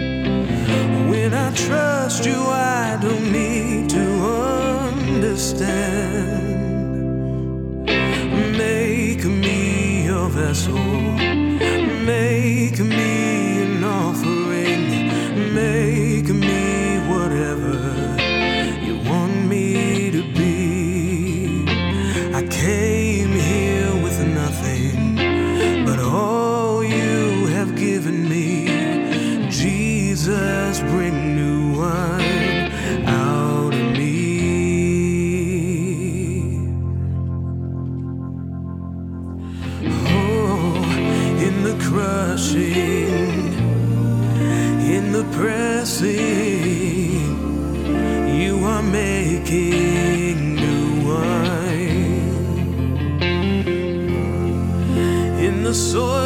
When 1.08 1.32
I 1.32 1.52
trust 1.54 2.26
you, 2.26 2.34
I 2.34 2.71
are 48.82 48.90
making 48.90 50.54
new 50.56 51.08
wine. 51.08 52.30
In 55.38 55.62
the 55.64 55.74
soil, 55.74 56.21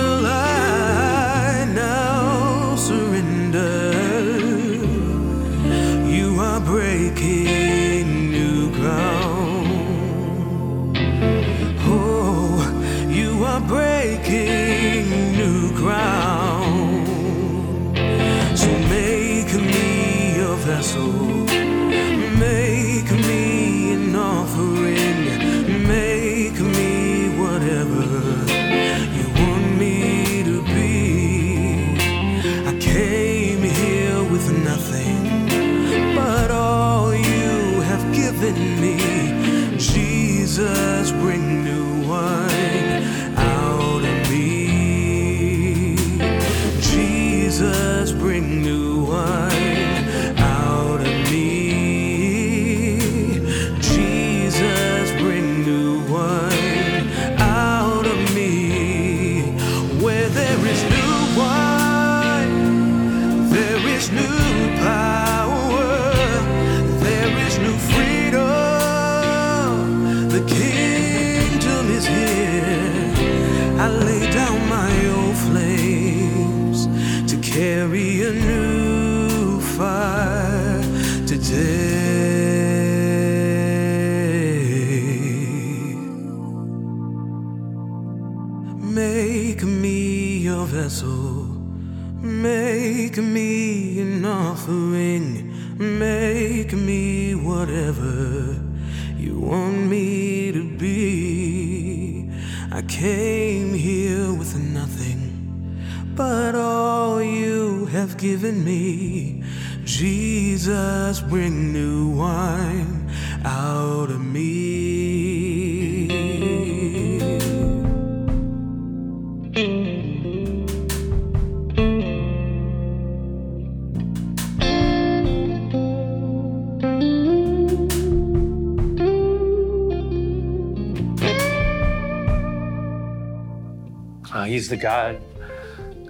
he's 134.67 134.71
the 134.71 134.77
God 134.77 135.21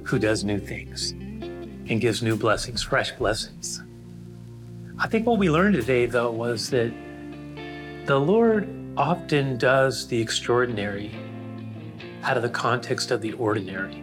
who 0.05 0.19
does 0.19 0.43
new 0.43 0.59
things 0.59 1.11
and 1.11 2.01
gives 2.01 2.23
new 2.23 2.37
blessings, 2.37 2.83
fresh 2.83 3.13
blessings. 3.13 3.83
I 4.99 5.09
think 5.09 5.27
what 5.27 5.39
we 5.39 5.51
learned 5.51 5.75
today, 5.75 6.07
though, 6.07 6.31
was 6.31 6.71
that 6.71 6.91
the 8.07 8.19
Lord 8.19 8.67
often 8.97 9.59
does 9.59 10.09
the 10.09 10.19
extraordinary 10.19 11.15
out 12.23 12.39
of 12.39 12.43
the 12.43 12.49
context 12.49 13.11
of 13.11 13.21
the 13.21 13.35
ordinary. 13.35 13.97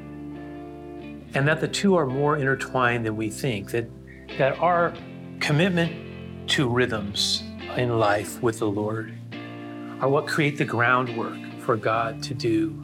And 1.33 1.47
that 1.47 1.59
the 1.59 1.67
two 1.67 1.95
are 1.95 2.05
more 2.05 2.37
intertwined 2.37 3.07
than 3.07 3.15
we 3.15 3.31
think, 3.31 3.71
that, 3.71 3.89
that 4.37 4.59
our 4.59 4.93
commitment 5.39 6.47
to 6.51 6.69
rhythms 6.69 7.41
in 7.75 7.97
life 7.97 8.39
with 8.43 8.59
the 8.59 8.67
Lord 8.67 9.17
are 9.99 10.09
what 10.09 10.27
create 10.27 10.59
the 10.59 10.65
groundwork 10.65 11.39
for 11.61 11.75
God 11.75 12.21
to 12.21 12.35
do 12.35 12.79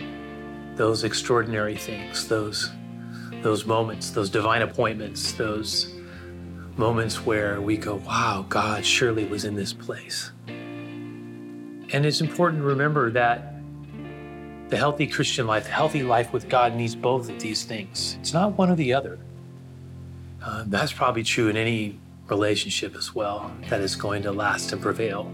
those 0.80 1.04
extraordinary 1.04 1.76
things, 1.76 2.26
those, 2.30 2.72
those 3.42 3.66
moments, 3.66 4.12
those 4.12 4.30
divine 4.30 4.62
appointments, 4.62 5.34
those 5.34 5.94
moments 6.78 7.26
where 7.26 7.60
we 7.60 7.76
go, 7.76 7.96
wow, 7.96 8.46
God 8.48 8.86
surely 8.86 9.26
was 9.26 9.44
in 9.44 9.56
this 9.56 9.74
place. 9.74 10.32
And 10.48 12.06
it's 12.06 12.22
important 12.22 12.62
to 12.62 12.66
remember 12.66 13.12
that 13.12 13.56
the 14.70 14.78
healthy 14.78 15.06
Christian 15.06 15.46
life, 15.46 15.66
the 15.66 15.72
healthy 15.72 16.02
life 16.02 16.32
with 16.32 16.48
God 16.48 16.74
needs 16.76 16.96
both 16.96 17.30
of 17.30 17.42
these 17.42 17.66
things. 17.66 18.16
It's 18.22 18.32
not 18.32 18.58
one 18.58 18.70
or 18.70 18.78
the 18.78 18.94
other. 18.94 19.20
Uh, 20.42 20.64
that's 20.68 20.94
probably 20.94 21.24
true 21.24 21.50
in 21.50 21.58
any 21.58 22.00
relationship 22.28 22.96
as 22.96 23.14
well 23.14 23.52
that 23.68 23.82
is 23.82 23.98
going 23.98 24.24
to 24.24 24.32
last 24.32 24.72
and 24.72 24.82
prevail. 24.82 25.30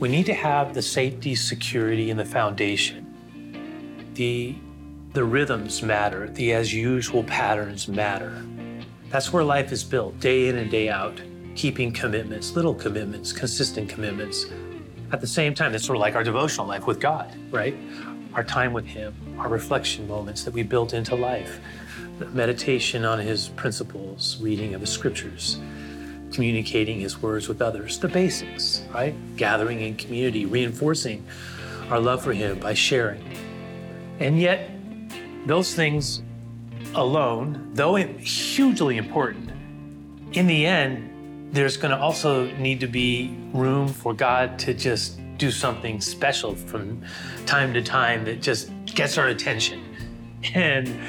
We 0.00 0.08
need 0.08 0.26
to 0.26 0.34
have 0.34 0.74
the 0.74 0.82
safety, 0.82 1.36
security, 1.36 2.10
and 2.10 2.18
the 2.18 2.24
foundation. 2.24 3.07
The, 4.18 4.56
the 5.12 5.22
rhythms 5.22 5.80
matter, 5.80 6.28
the 6.30 6.52
as 6.52 6.74
usual 6.74 7.22
patterns 7.22 7.86
matter. 7.86 8.44
That's 9.10 9.32
where 9.32 9.44
life 9.44 9.70
is 9.70 9.84
built, 9.84 10.18
day 10.18 10.48
in 10.48 10.56
and 10.56 10.68
day 10.68 10.88
out, 10.88 11.20
keeping 11.54 11.92
commitments, 11.92 12.56
little 12.56 12.74
commitments, 12.74 13.32
consistent 13.32 13.88
commitments. 13.88 14.46
At 15.12 15.20
the 15.20 15.26
same 15.28 15.54
time, 15.54 15.72
it's 15.72 15.84
sort 15.84 15.98
of 15.98 16.00
like 16.00 16.16
our 16.16 16.24
devotional 16.24 16.66
life 16.66 16.84
with 16.84 16.98
God, 16.98 17.32
right? 17.52 17.76
Our 18.34 18.42
time 18.42 18.72
with 18.72 18.86
Him, 18.86 19.14
our 19.38 19.48
reflection 19.48 20.08
moments 20.08 20.42
that 20.42 20.52
we 20.52 20.64
built 20.64 20.94
into 20.94 21.14
life, 21.14 21.60
meditation 22.32 23.04
on 23.04 23.20
His 23.20 23.50
principles, 23.50 24.36
reading 24.40 24.74
of 24.74 24.80
the 24.80 24.86
scriptures, 24.88 25.60
communicating 26.32 26.98
His 26.98 27.22
words 27.22 27.46
with 27.46 27.62
others, 27.62 28.00
the 28.00 28.08
basics, 28.08 28.82
right? 28.92 29.14
Gathering 29.36 29.80
in 29.80 29.94
community, 29.94 30.44
reinforcing 30.44 31.24
our 31.88 32.00
love 32.00 32.20
for 32.20 32.32
Him 32.32 32.58
by 32.58 32.74
sharing. 32.74 33.22
And 34.20 34.40
yet, 34.40 34.70
those 35.46 35.74
things 35.74 36.22
alone, 36.94 37.70
though 37.74 37.96
hugely 37.96 38.96
important, 38.96 39.50
in 40.32 40.46
the 40.46 40.66
end, 40.66 41.08
there's 41.52 41.76
going 41.76 41.90
to 41.90 41.98
also 41.98 42.50
need 42.56 42.80
to 42.80 42.86
be 42.86 43.36
room 43.52 43.88
for 43.88 44.12
God 44.12 44.58
to 44.60 44.74
just 44.74 45.18
do 45.38 45.50
something 45.50 46.00
special 46.00 46.54
from 46.54 47.02
time 47.46 47.72
to 47.72 47.82
time 47.82 48.24
that 48.24 48.42
just 48.42 48.70
gets 48.86 49.18
our 49.18 49.28
attention. 49.28 49.84
And 50.54 51.00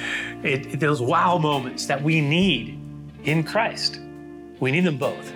it, 0.44 0.80
those 0.80 1.04
wow 1.04 1.38
moments 1.38 1.86
that 1.86 2.02
we 2.02 2.20
need 2.20 2.80
in 3.26 3.44
Christ, 3.44 4.00
we 4.60 4.72
need 4.72 4.86
them 4.86 4.98
both. 4.98 5.32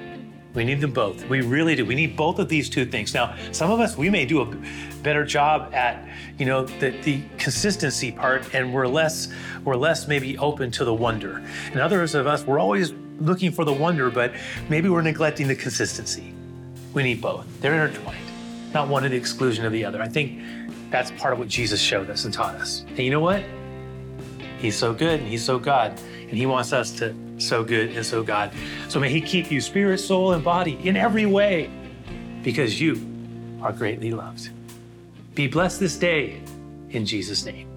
We 0.54 0.64
need 0.64 0.82
them 0.82 0.92
both. 0.92 1.28
We 1.30 1.42
really 1.42 1.76
do. 1.76 1.86
We 1.86 1.96
need 1.96 2.16
both 2.16 2.38
of 2.38 2.48
these 2.48 2.70
two 2.70 2.86
things. 2.86 3.14
Now, 3.14 3.36
some 3.52 3.72
of 3.72 3.80
us, 3.80 3.98
we 3.98 4.10
may 4.10 4.26
do 4.26 4.42
a 4.42 4.46
better 5.02 5.26
job 5.26 5.74
at, 5.74 6.08
you 6.38 6.46
know, 6.46 6.66
the, 6.66 6.92
the 6.92 7.24
consistency 7.38 8.12
part, 8.12 8.54
and 8.54 8.72
we're 8.72 8.88
less, 8.88 9.34
we're 9.64 9.76
less 9.76 10.08
maybe 10.08 10.38
open 10.38 10.70
to 10.72 10.86
the 10.86 10.94
wonder. 10.94 11.44
And 11.72 11.80
others 11.80 12.14
of 12.14 12.28
us, 12.28 12.46
we're 12.46 12.60
always 12.60 12.94
looking 13.20 13.52
for 13.52 13.66
the 13.66 13.74
wonder, 13.74 14.12
but 14.12 14.34
maybe 14.70 14.90
we're 14.90 15.02
neglecting 15.02 15.48
the 15.48 15.56
consistency. 15.56 16.34
We 16.94 17.02
need 17.02 17.20
both. 17.22 17.48
They're 17.62 17.88
intertwined, 17.88 18.26
not 18.74 18.88
one 18.88 19.04
to 19.04 19.10
the 19.10 19.18
exclusion 19.18 19.66
of 19.66 19.72
the 19.72 19.84
other. 19.84 20.02
I 20.02 20.08
think 20.08 20.40
that's 20.92 21.10
part 21.12 21.34
of 21.34 21.40
what 21.40 21.48
Jesus 21.48 21.82
showed 21.82 22.12
us 22.12 22.26
and 22.26 22.34
taught 22.34 22.54
us. 22.56 22.86
And 22.90 23.00
you 23.00 23.10
know 23.10 23.20
what? 23.20 23.44
He's 24.60 24.78
so 24.78 24.94
good 24.94 25.20
and 25.20 25.28
he's 25.28 25.44
so 25.44 25.58
God, 25.58 26.00
and 26.22 26.32
he 26.32 26.46
wants 26.46 26.72
us 26.74 26.92
to 27.00 27.16
so 27.44 27.64
good 27.64 27.92
and 27.92 28.06
so 28.06 28.24
God. 28.24 28.52
So 28.90 29.00
may 29.00 29.10
He 29.10 29.22
keep 29.22 29.52
you 29.52 29.62
spirit, 29.62 30.00
soul, 30.00 30.34
and 30.34 30.44
body 30.44 30.80
in 30.84 30.96
every 30.96 31.26
way 31.26 31.70
because 32.44 32.80
you 32.80 33.00
are 33.62 33.72
greatly 33.72 34.12
loved. 34.12 34.50
Be 35.36 35.48
blessed 35.48 35.80
this 35.80 35.98
day 35.98 36.42
in 36.90 37.06
Jesus' 37.06 37.46
name. 37.46 37.73